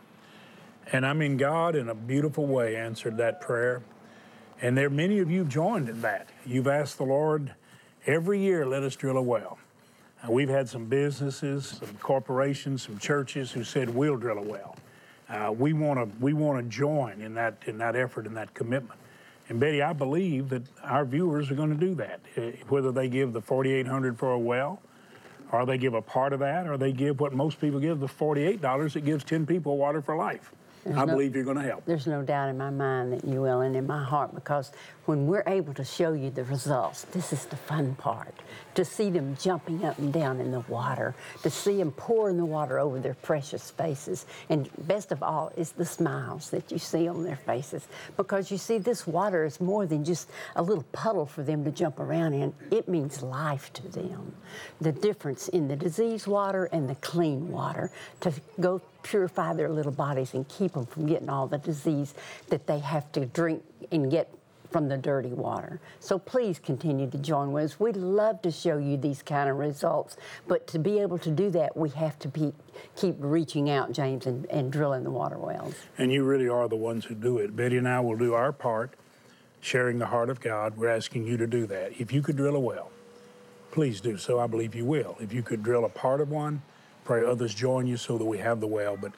And 0.93 1.05
I 1.05 1.15
mean, 1.15 1.37
God, 1.37 1.75
in 1.75 1.89
a 1.89 1.95
beautiful 1.95 2.47
way, 2.47 2.77
answered 2.77 3.17
that 3.17 3.41
prayer. 3.41 3.83
And 4.63 4.79
there, 4.79 4.89
many 4.89 5.19
of 5.19 5.31
you 5.31 5.45
joined 5.45 5.89
in 5.89 6.01
that. 6.03 6.29
You've 6.45 6.69
asked 6.69 6.99
the 6.99 7.05
Lord 7.05 7.53
every 8.07 8.41
year, 8.41 8.65
let 8.65 8.83
us 8.83 8.95
drill 8.95 9.17
a 9.17 9.23
well. 9.23 9.59
Uh, 10.23 10.31
we've 10.31 10.49
had 10.49 10.69
some 10.69 10.87
businesses, 10.87 11.67
some 11.67 11.97
corporations, 12.01 12.83
some 12.83 12.99
churches 12.99 13.51
who 13.51 13.65
said, 13.65 13.91
we'll 13.91 14.17
drill 14.17 14.39
a 14.39 14.43
well. 14.43 14.77
Uh, 15.29 15.53
we 15.57 15.73
want 15.73 15.99
to 15.99 16.17
we 16.23 16.33
want 16.33 16.63
to 16.63 16.69
join 16.69 17.21
in 17.21 17.35
that 17.35 17.57
in 17.67 17.79
that 17.79 17.97
effort 17.97 18.27
and 18.27 18.37
that 18.37 18.55
commitment. 18.55 19.01
And 19.49 19.61
Betty, 19.61 19.83
I 19.83 19.93
believe 19.93 20.49
that 20.49 20.63
our 20.83 21.05
viewers 21.05 21.51
are 21.51 21.55
going 21.55 21.71
to 21.71 21.77
do 21.77 21.95
that, 21.97 22.21
uh, 22.37 22.41
whether 22.69 22.91
they 22.91 23.09
give 23.09 23.33
the 23.33 23.41
4,800 23.41 24.19
for 24.19 24.33
a 24.33 24.39
well, 24.39 24.81
or 25.53 25.65
they 25.65 25.79
give 25.79 25.95
a 25.95 26.03
part 26.03 26.33
of 26.33 26.41
that, 26.41 26.67
or 26.67 26.77
they 26.77 26.93
give 26.93 27.21
what 27.21 27.33
most 27.33 27.61
people 27.61 27.79
give, 27.79 28.01
the 28.01 28.09
$48. 28.09 28.97
It 28.97 29.05
gives 29.05 29.23
10 29.23 29.47
people 29.47 29.77
water 29.77 30.03
for 30.03 30.17
life. 30.17 30.53
There's 30.87 30.99
I 30.99 31.05
no- 31.05 31.15
believe 31.15 31.35
you're 31.35 31.45
going 31.45 31.57
to 31.57 31.65
help. 31.65 31.85
There's 31.85 32.07
no 32.07 32.23
doubt 32.23 32.49
in 32.49 32.57
my 32.57 32.71
mind 32.71 33.13
that 33.13 33.25
you 33.25 33.43
will, 33.43 33.61
and 33.61 33.75
in 33.75 33.89
my 33.89 34.05
heart, 34.05 34.35
because 34.35 34.71
when 35.07 35.27
we're 35.27 35.43
able 35.47 35.75
to 35.75 35.85
show 35.85 36.13
you 36.13 36.31
the 36.31 36.45
results, 36.45 37.03
this 37.11 37.33
is 37.33 37.45
the 37.47 37.57
fun 37.57 37.97
part. 37.97 38.35
To 38.77 38.85
see 38.85 39.11
them 39.11 39.37
jumping 39.41 39.85
up 39.85 39.99
and 39.99 40.13
down 40.13 40.39
in 40.39 40.53
the 40.53 40.61
water, 40.61 41.15
to 41.43 41.51
see 41.51 41.79
them 41.79 41.91
pouring 41.91 42.37
the 42.37 42.45
water 42.45 42.79
over 42.79 43.01
their 43.01 43.15
precious 43.15 43.71
faces, 43.71 44.27
and 44.49 44.71
best 44.87 45.11
of 45.11 45.25
all 45.25 45.53
is 45.57 45.73
the 45.73 45.85
smiles 45.85 46.51
that 46.51 46.71
you 46.71 46.79
see 46.79 47.09
on 47.09 47.25
their 47.25 47.37
faces. 47.37 47.89
Because 48.17 48.51
you 48.53 48.59
see, 48.59 48.79
this 48.79 49.07
water 49.07 49.45
is 49.45 49.61
more 49.61 49.87
than 49.87 50.05
just 50.05 50.31
a 50.55 50.63
little 50.63 50.85
puddle 50.93 51.27
for 51.27 51.43
them 51.43 51.65
to 51.65 51.73
jump 51.73 51.99
around 51.99 52.35
in, 52.35 52.55
it 52.71 52.87
means 52.89 53.23
life 53.23 53.73
to 53.73 53.89
them. 53.89 54.35
The 54.81 54.93
difference 54.93 55.49
in 55.49 55.67
the 55.67 55.77
diseased 55.77 56.29
water 56.29 56.67
and 56.67 56.89
the 56.89 56.95
clean 56.97 57.51
water 57.51 57.91
to 58.21 58.33
go 58.61 58.81
purify 59.11 59.53
their 59.53 59.69
little 59.69 59.93
bodies 59.93 60.35
and 60.35 60.49
keep 60.49 60.73
them 60.73 60.87
from 60.87 61.07
getting 61.07 61.29
all 61.29 61.47
the 61.47 61.59
disease 61.59 62.15
that 62.49 62.67
they 62.67 62.81
have 62.81 63.11
to 63.13 63.25
drink 63.27 63.63
and 63.93 64.11
get 64.11 64.33
from 64.71 64.89
the 64.89 64.97
dirty 64.97 65.29
water. 65.29 65.81
So 66.01 66.19
please 66.19 66.59
continue 66.59 67.09
to 67.11 67.19
join 67.19 67.53
with 67.53 67.65
us. 67.65 67.81
We'd 67.81 67.97
love 67.97 68.43
to 68.43 68.51
show 68.51 68.79
you 68.79 68.97
these 68.97 69.23
kind 69.23 69.49
of 69.49 69.57
results, 69.57 70.17
but 70.49 70.67
to 70.69 70.79
be 70.79 70.99
able 70.99 71.19
to 71.19 71.31
do 71.31 71.51
that, 71.51 71.77
we 71.77 71.89
have 71.91 72.19
to 72.19 72.29
be, 72.29 72.53
keep 72.97 73.15
reaching 73.19 73.71
out, 73.71 73.93
James, 73.93 74.27
and, 74.27 74.45
and 74.47 74.73
drilling 74.73 75.05
the 75.05 75.11
water 75.11 75.39
wells. 75.39 75.77
And 75.99 76.13
you 76.13 76.25
really 76.25 76.49
are 76.49 76.69
the 76.69 76.77
ones 76.77 77.05
who 77.05 77.15
do 77.15 77.39
it. 77.39 77.55
Betty 77.55 77.77
and 77.77 77.89
I 77.89 78.01
will 78.01 78.17
do 78.17 78.35
our 78.35 78.53
part, 78.53 78.95
sharing 79.61 79.99
the 79.99 80.07
heart 80.07 80.31
of 80.31 80.41
God. 80.41 80.77
We're 80.77 80.91
asking 80.91 81.27
you 81.27 81.37
to 81.37 81.47
do 81.47 81.67
that. 81.69 82.01
If 82.01 82.13
you 82.13 82.21
could 82.23 82.37
drill 82.37 82.57
a 82.57 82.61
well, 82.61 82.91
please 83.71 84.01
do 84.01 84.19
so. 84.19 84.41
I 84.41 84.49
believe 84.49 84.75
you 84.75 84.85
will. 84.85 85.17
If 85.21 85.33
you 85.33 85.43
could 85.43 85.63
drill 85.63 85.85
a 85.85 85.89
part 85.89 86.21
of 86.21 86.31
one, 86.31 86.63
pray 87.07 87.25
others 87.25 87.55
join 87.55 87.87
you 87.87 87.97
so 87.97 88.19
that 88.19 88.25
we 88.25 88.39
have 88.39 88.61
the 88.61 88.67
well. 88.67 88.97
But 88.97 89.13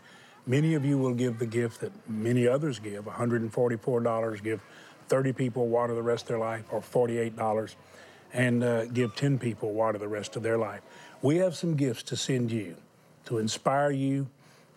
many 0.47 0.75
of 0.75 0.85
you 0.85 0.99
will 0.99 1.15
give 1.15 1.39
the 1.39 1.47
gift 1.47 1.81
that 1.81 1.93
many 2.09 2.47
others 2.47 2.79
give 2.79 3.07
$144, 3.07 4.43
give 4.45 4.61
30 5.09 5.33
people 5.33 5.69
water 5.69 5.95
the 5.95 6.03
rest 6.03 6.25
of 6.25 6.29
their 6.29 6.39
life, 6.39 6.65
or 6.71 6.81
$48, 6.81 7.75
and 8.33 8.63
uh, 8.63 8.85
give 8.87 9.17
10 9.17 9.39
people 9.39 9.73
water 9.73 9.99
the 9.99 10.09
rest 10.09 10.37
of 10.37 10.43
their 10.43 10.59
life. 10.59 10.83
We 11.23 11.37
have 11.39 11.57
some 11.57 11.75
gifts 11.75 12.03
to 12.05 12.17
send 12.17 12.53
you 12.53 12.77
to 13.29 13.39
inspire 13.39 13.91
you, 13.91 14.27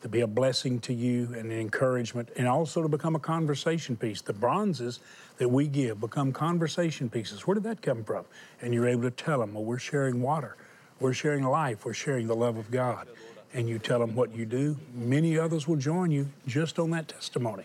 to 0.02 0.10
be 0.10 0.22
a 0.22 0.28
blessing 0.28 0.80
to 0.82 0.94
you 0.94 1.26
and 1.38 1.52
an 1.52 1.60
encouragement, 1.60 2.30
and 2.36 2.48
also 2.48 2.82
to 2.82 2.90
become 2.90 3.16
a 3.16 3.20
conversation 3.20 3.96
piece. 3.96 4.22
The 4.22 4.34
bronzes 4.34 5.00
that 5.38 5.48
we 5.48 5.68
give 5.68 6.02
become 6.02 6.34
conversation 6.34 7.10
pieces. 7.10 7.48
Where 7.48 7.56
did 7.56 7.64
that 7.64 7.82
come 7.82 8.04
from? 8.04 8.26
And 8.62 8.74
you're 8.74 8.90
able 8.90 9.04
to 9.04 9.12
tell 9.12 9.40
them, 9.40 9.54
well, 9.54 9.64
we're 9.64 9.80
sharing 9.80 10.22
water, 10.22 10.58
we're 11.02 11.14
sharing 11.14 11.44
life, 11.44 11.84
we're 11.84 11.94
sharing 11.94 12.28
the 12.28 12.36
love 12.36 12.58
of 12.58 12.72
God. 12.72 13.08
And 13.54 13.68
you 13.68 13.80
tell 13.80 14.00
them 14.00 14.16
what 14.16 14.34
you 14.34 14.46
do. 14.46 14.78
Many 14.94 15.38
others 15.38 15.68
will 15.68 15.76
join 15.76 16.10
you 16.10 16.30
just 16.48 16.80
on 16.80 16.92
that 16.92 17.10
testimony. 17.10 17.64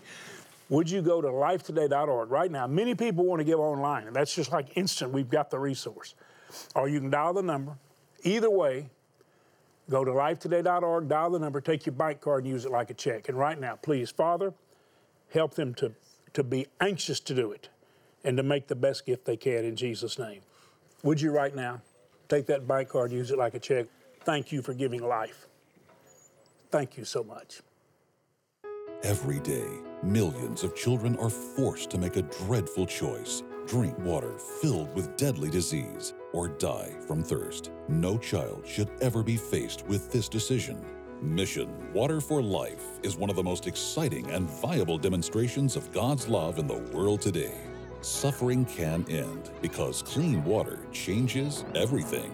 Would 0.69 0.91
you 0.91 1.01
go 1.01 1.21
to 1.21 1.29
lifetoday.org 1.29 2.29
right 2.29 2.51
now? 2.51 2.67
Many 2.67 2.97
people 2.97 3.25
want 3.25 3.39
to 3.39 3.45
give 3.45 3.61
online, 3.61 4.09
and 4.09 4.17
that's 4.17 4.35
just 4.35 4.51
like 4.51 4.77
instant. 4.77 5.13
We've 5.13 5.31
got 5.31 5.49
the 5.49 5.61
resource. 5.61 6.15
Or 6.75 6.89
you 6.89 6.99
can 6.99 7.11
dial 7.11 7.35
the 7.35 7.43
number. 7.43 7.75
Either 8.25 8.51
way, 8.51 8.91
Go 9.89 10.05
to 10.05 10.11
lifetoday.org, 10.11 11.09
dial 11.09 11.31
the 11.31 11.39
number, 11.39 11.61
take 11.61 11.87
your 11.87 11.95
bank 11.95 12.21
card, 12.21 12.45
and 12.45 12.53
use 12.53 12.65
it 12.65 12.73
like 12.73 12.91
a 12.91 12.95
check. 12.95 13.29
And 13.29 13.39
right 13.39 13.59
now, 13.59 13.77
please, 13.77 14.11
Father, 14.11 14.53
help 15.33 15.55
them 15.55 15.75
to, 15.75 15.93
to 16.33 16.43
be 16.43 16.67
anxious 16.81 17.21
to 17.21 17.35
do 17.35 17.53
it 17.53 17.69
and 18.25 18.37
to 18.37 18.43
make 18.43 18.67
the 18.67 18.75
best 18.75 19.07
gift 19.07 19.27
they 19.27 19.37
can 19.37 19.65
in 19.65 19.77
Jesus' 19.77 20.19
name. 20.19 20.41
Would 21.05 21.21
you 21.21 21.31
right 21.31 21.55
now 21.55 21.83
take 22.29 22.47
that 22.47 22.67
bank 22.67 22.89
card, 22.89 23.13
use 23.13 23.31
it 23.31 23.39
like 23.39 23.55
a 23.55 23.59
check? 23.59 23.87
Thank 24.25 24.53
you 24.53 24.63
for 24.63 24.75
giving 24.75 25.03
life. 25.03 25.47
Thank 26.71 26.97
you 26.97 27.05
so 27.05 27.23
much. 27.23 27.61
Every 29.03 29.41
day, 29.41 29.69
millions 30.03 30.65
of 30.65 30.75
children 30.75 31.17
are 31.17 31.31
forced 31.31 31.91
to 31.91 31.99
make 31.99 32.17
a 32.17 32.23
dreadful 32.23 32.87
choice 32.87 33.43
drink 33.67 33.99
water 33.99 34.39
filled 34.39 34.95
with 34.95 35.17
deadly 35.17 35.51
disease 35.51 36.15
or 36.33 36.49
die 36.49 36.93
from 37.07 37.23
thirst. 37.23 37.71
No 37.89 38.17
child 38.17 38.65
should 38.67 38.91
ever 39.01 39.23
be 39.23 39.37
faced 39.37 39.85
with 39.87 40.13
this 40.13 40.29
decision. 40.29 40.85
Mission 41.21 41.93
Water 41.93 42.21
for 42.21 42.43
Life 42.43 43.01
is 43.03 43.17
one 43.17 43.31
of 43.31 43.37
the 43.37 43.43
most 43.43 43.67
exciting 43.67 44.31
and 44.31 44.49
viable 44.49 44.99
demonstrations 44.99 45.75
of 45.75 45.93
God's 45.93 46.29
love 46.29 46.59
in 46.59 46.67
the 46.67 46.79
world 46.97 47.21
today. 47.21 47.55
Suffering 48.01 48.65
can 48.65 49.05
end 49.09 49.51
because 49.61 50.03
clean 50.03 50.45
water 50.45 50.79
changes 50.93 51.65
everything. 51.75 52.33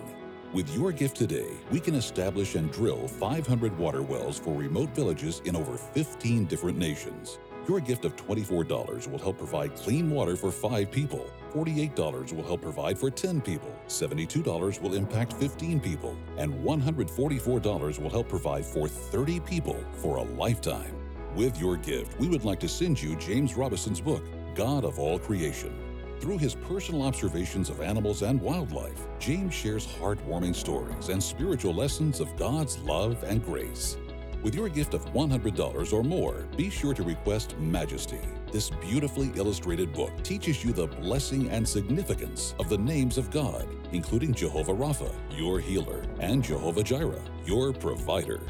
With 0.53 0.75
your 0.75 0.92
gift 0.92 1.16
today, 1.16 1.57
we 1.70 1.81
can 1.81 1.94
establish 1.94 2.57
and 2.57 2.70
drill 2.70 3.09
500 3.09 3.79
water 3.79 4.03
wells 4.03 4.38
for 4.38 4.55
remote 4.55 4.94
villages 4.94 5.40
in 5.46 5.57
over 5.57 5.79
15 5.79 6.44
different 6.44 6.77
nations. 6.77 7.38
Your 7.68 7.81
gift 7.81 8.05
of 8.05 8.16
$24 8.16 9.09
will 9.09 9.18
help 9.18 9.38
provide 9.38 9.75
clean 9.77 10.11
water 10.11 10.37
for 10.37 10.51
five 10.51 10.90
people. 10.90 11.31
$48 11.55 12.33
will 12.33 12.42
help 12.42 12.61
provide 12.61 12.98
for 12.98 13.11
10 13.11 13.40
people. 13.40 13.75
$72 13.87 14.81
will 14.83 14.94
impact 14.94 15.33
15 15.35 15.81
people. 15.81 16.16
And 16.37 16.53
$144 16.53 17.98
will 17.98 18.11
help 18.11 18.29
provide 18.29 18.66
for 18.66 18.88
30 18.88 19.40
people 19.40 19.83
for 19.94 20.16
a 20.16 20.22
lifetime. 20.22 20.94
With 21.35 21.59
your 21.59 21.77
gift, 21.77 22.18
we 22.18 22.29
would 22.29 22.44
like 22.44 22.61
to 22.61 22.68
send 22.68 23.01
you 23.01 23.16
James 23.16 23.55
Robison's 23.55 24.01
book, 24.03 24.25
God 24.54 24.84
of 24.84 24.98
All 24.98 25.18
Creation. 25.18 25.78
Through 26.20 26.38
his 26.38 26.54
personal 26.54 27.02
observations 27.02 27.68
of 27.68 27.80
animals 27.80 28.22
and 28.22 28.40
wildlife, 28.40 29.06
James 29.18 29.52
shares 29.52 29.86
heartwarming 29.86 30.54
stories 30.54 31.08
and 31.08 31.22
spiritual 31.22 31.74
lessons 31.74 32.20
of 32.20 32.36
God's 32.36 32.78
love 32.80 33.22
and 33.24 33.44
grace. 33.44 33.96
With 34.42 34.54
your 34.54 34.68
gift 34.68 34.94
of 34.94 35.04
$100 35.06 35.92
or 35.92 36.02
more, 36.02 36.46
be 36.56 36.68
sure 36.68 36.94
to 36.94 37.02
request 37.02 37.56
Majesty. 37.58 38.20
This 38.50 38.70
beautifully 38.70 39.30
illustrated 39.36 39.92
book 39.92 40.10
teaches 40.22 40.64
you 40.64 40.72
the 40.72 40.88
blessing 40.88 41.48
and 41.50 41.66
significance 41.66 42.54
of 42.58 42.68
the 42.68 42.78
names 42.78 43.18
of 43.18 43.30
God, 43.30 43.66
including 43.92 44.34
Jehovah 44.34 44.74
Rapha, 44.74 45.12
your 45.30 45.60
healer, 45.60 46.04
and 46.20 46.42
Jehovah 46.42 46.82
Jireh, 46.82 47.22
your 47.46 47.72
provider. 47.72 48.40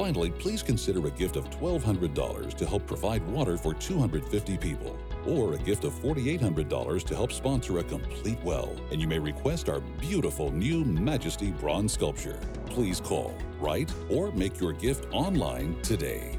Finally, 0.00 0.30
please 0.30 0.62
consider 0.62 1.06
a 1.06 1.10
gift 1.10 1.36
of 1.36 1.50
$1,200 1.50 2.54
to 2.54 2.64
help 2.64 2.86
provide 2.86 3.22
water 3.28 3.58
for 3.58 3.74
250 3.74 4.56
people, 4.56 4.98
or 5.26 5.52
a 5.52 5.58
gift 5.58 5.84
of 5.84 5.92
$4,800 5.92 7.04
to 7.04 7.14
help 7.14 7.30
sponsor 7.30 7.80
a 7.80 7.84
complete 7.84 8.42
well, 8.42 8.74
and 8.90 8.98
you 8.98 9.06
may 9.06 9.18
request 9.18 9.68
our 9.68 9.80
beautiful 10.00 10.50
new 10.52 10.86
Majesty 10.86 11.50
bronze 11.50 11.92
sculpture. 11.92 12.40
Please 12.64 12.98
call, 12.98 13.36
write, 13.58 13.92
or 14.08 14.32
make 14.32 14.58
your 14.58 14.72
gift 14.72 15.06
online 15.12 15.78
today. 15.82 16.34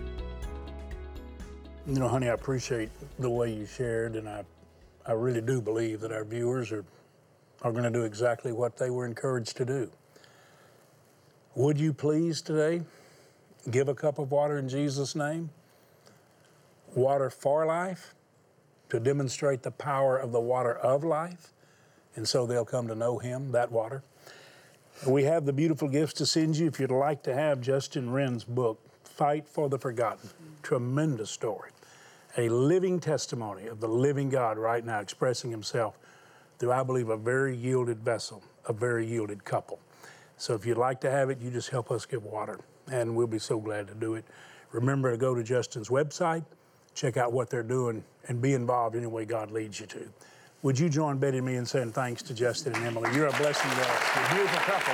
You 1.86 2.00
know, 2.00 2.08
honey, 2.08 2.30
I 2.30 2.34
appreciate 2.34 2.90
the 3.20 3.30
way 3.30 3.54
you 3.54 3.68
shared, 3.68 4.16
and 4.16 4.28
I, 4.28 4.44
I 5.06 5.12
really 5.12 5.42
do 5.42 5.62
believe 5.62 6.00
that 6.00 6.12
our 6.12 6.26
viewers 6.26 6.72
are, 6.72 6.84
are 7.62 7.72
going 7.72 7.84
to 7.84 7.92
do 7.92 8.06
exactly 8.06 8.54
what 8.54 8.76
they 8.76 8.90
were 8.90 9.06
encouraged 9.06 9.56
to 9.58 9.66
do. 9.66 9.92
Would 11.54 11.80
you 11.80 11.94
please 11.94 12.42
today 12.42 12.82
give 13.70 13.88
a 13.88 13.96
cup 13.96 14.18
of 14.18 14.32
water 14.32 14.58
in 14.58 14.68
Jesus' 14.68 15.16
name? 15.16 15.50
Water 16.96 17.30
for 17.30 17.66
life 17.66 18.16
to 18.90 19.00
demonstrate 19.00 19.64
the 19.64 19.72
power 19.72 20.18
of 20.18 20.32
the 20.32 20.40
water 20.40 20.76
of 20.76 21.04
life, 21.04 21.54
and 22.16 22.28
so 22.28 22.46
they'll 22.46 22.66
come 22.66 22.88
to 22.88 22.96
know 22.96 23.20
Him, 23.20 23.52
that 23.54 23.72
water. 23.72 24.04
We 25.08 25.24
have 25.24 25.46
the 25.46 25.54
beautiful 25.54 25.88
gifts 25.88 26.14
to 26.16 26.26
send 26.26 26.58
you 26.58 26.68
if 26.68 26.80
you'd 26.80 26.92
like 26.92 27.24
to 27.24 27.34
have 27.34 27.62
Justin 27.62 28.12
Wren's 28.12 28.44
book, 28.44 28.80
Fight 29.04 29.48
for 29.48 29.70
the 29.70 29.80
Forgotten. 29.80 30.30
Tremendous 30.62 31.32
story. 31.32 31.72
A 32.38 32.50
living 32.50 33.00
testimony 33.00 33.68
of 33.68 33.80
the 33.80 33.88
living 33.88 34.30
God 34.30 34.58
right 34.58 34.86
now 34.86 35.00
expressing 35.00 35.52
Himself 35.52 35.98
through, 36.60 36.72
I 36.72 36.84
believe, 36.84 37.10
a 37.10 37.18
very 37.18 37.56
yielded 37.56 38.00
vessel, 38.00 38.44
a 38.68 38.74
very 38.74 39.06
yielded 39.06 39.44
couple. 39.46 39.80
So 40.38 40.54
if 40.54 40.66
you'd 40.66 40.78
like 40.78 41.02
to 41.02 41.12
have 41.12 41.30
it, 41.30 41.40
you 41.40 41.50
just 41.50 41.70
help 41.70 41.92
us 41.92 42.06
give 42.06 42.24
water, 42.24 42.60
and 42.92 43.16
we'll 43.16 43.28
be 43.28 43.40
so 43.40 43.60
glad 43.60 43.88
to 43.88 43.96
do 43.96 44.14
it. 44.16 44.26
Remember 44.72 45.12
to 45.12 45.18
go 45.18 45.34
to 45.34 45.44
Justin's 45.44 45.90
website, 45.90 46.44
check 46.94 47.18
out 47.18 47.34
what 47.34 47.50
they're 47.50 47.64
doing, 47.64 48.04
and 48.28 48.42
be 48.42 48.54
involved 48.54 48.96
any 48.96 49.08
way 49.08 49.26
God 49.26 49.52
leads 49.52 49.80
you 49.80 49.88
to. 49.88 50.08
Would 50.62 50.78
you 50.78 50.90
join 50.90 51.18
Betty 51.18 51.38
and 51.38 51.48
me 51.48 51.56
in 51.56 51.66
saying 51.66 51.94
thanks 51.94 52.22
to 52.24 52.36
Justin 52.36 52.76
and 52.76 52.86
Emily? 52.86 53.10
You're 53.16 53.28
a 53.28 53.38
blessing 53.38 53.72
to 53.72 53.82
us. 53.82 54.16
You're 54.16 54.26
a 54.26 54.34
beautiful 54.36 54.60
couple. 54.60 54.94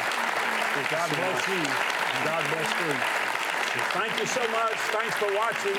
God 0.90 1.10
bless 1.10 1.48
you, 1.48 1.56
and 1.58 2.24
God 2.24 2.44
bless 2.54 2.70
you. 2.80 2.94
Thank 3.92 4.20
you 4.20 4.26
so 4.26 4.42
much. 4.52 4.78
Thanks 4.94 5.16
for 5.18 5.36
watching. 5.36 5.76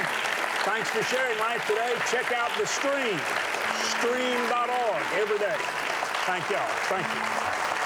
Thanks 0.64 0.90
for 0.90 1.02
sharing 1.04 1.38
life 1.38 1.66
today. 1.66 1.94
Check 2.10 2.32
out 2.32 2.50
the 2.58 2.66
stream, 2.66 3.18
stream.org 3.96 5.02
every 5.16 5.38
day. 5.38 5.56
Thank 6.26 6.50
y'all. 6.50 6.68
Thank 6.90 7.06
you. 7.06 7.77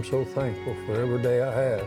I'm 0.00 0.06
so 0.06 0.24
thankful 0.24 0.74
for 0.86 0.98
every 0.98 1.20
day 1.20 1.42
I 1.42 1.52
have 1.52 1.86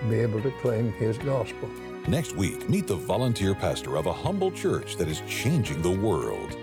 to 0.00 0.08
be 0.08 0.20
able 0.20 0.40
to 0.40 0.50
claim 0.62 0.90
His 0.92 1.18
gospel. 1.18 1.68
Next 2.08 2.34
week, 2.34 2.66
meet 2.70 2.86
the 2.86 2.96
volunteer 2.96 3.54
pastor 3.54 3.98
of 3.98 4.06
a 4.06 4.12
humble 4.12 4.50
church 4.50 4.96
that 4.96 5.06
is 5.06 5.20
changing 5.28 5.82
the 5.82 5.90
world. 5.90 6.56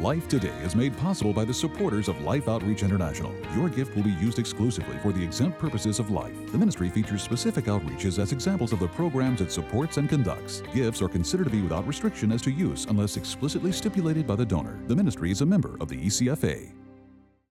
Life 0.00 0.26
Today 0.26 0.58
is 0.64 0.74
made 0.74 0.96
possible 0.96 1.32
by 1.32 1.44
the 1.44 1.54
supporters 1.54 2.08
of 2.08 2.20
Life 2.22 2.48
Outreach 2.48 2.82
International. 2.82 3.32
Your 3.54 3.68
gift 3.68 3.94
will 3.94 4.02
be 4.02 4.10
used 4.10 4.40
exclusively 4.40 4.98
for 5.04 5.12
the 5.12 5.22
exempt 5.22 5.56
purposes 5.60 6.00
of 6.00 6.10
life. 6.10 6.34
The 6.50 6.58
ministry 6.58 6.88
features 6.88 7.22
specific 7.22 7.66
outreaches 7.66 8.18
as 8.18 8.32
examples 8.32 8.72
of 8.72 8.80
the 8.80 8.88
programs 8.88 9.40
it 9.40 9.52
supports 9.52 9.98
and 9.98 10.08
conducts. 10.08 10.64
Gifts 10.74 11.00
are 11.00 11.08
considered 11.08 11.44
to 11.44 11.50
be 11.50 11.62
without 11.62 11.86
restriction 11.86 12.32
as 12.32 12.42
to 12.42 12.50
use 12.50 12.86
unless 12.86 13.16
explicitly 13.16 13.70
stipulated 13.70 14.26
by 14.26 14.34
the 14.34 14.44
donor. 14.44 14.80
The 14.88 14.96
ministry 14.96 15.30
is 15.30 15.42
a 15.42 15.46
member 15.46 15.76
of 15.80 15.86
the 15.86 15.96
ECFA. 15.96 16.79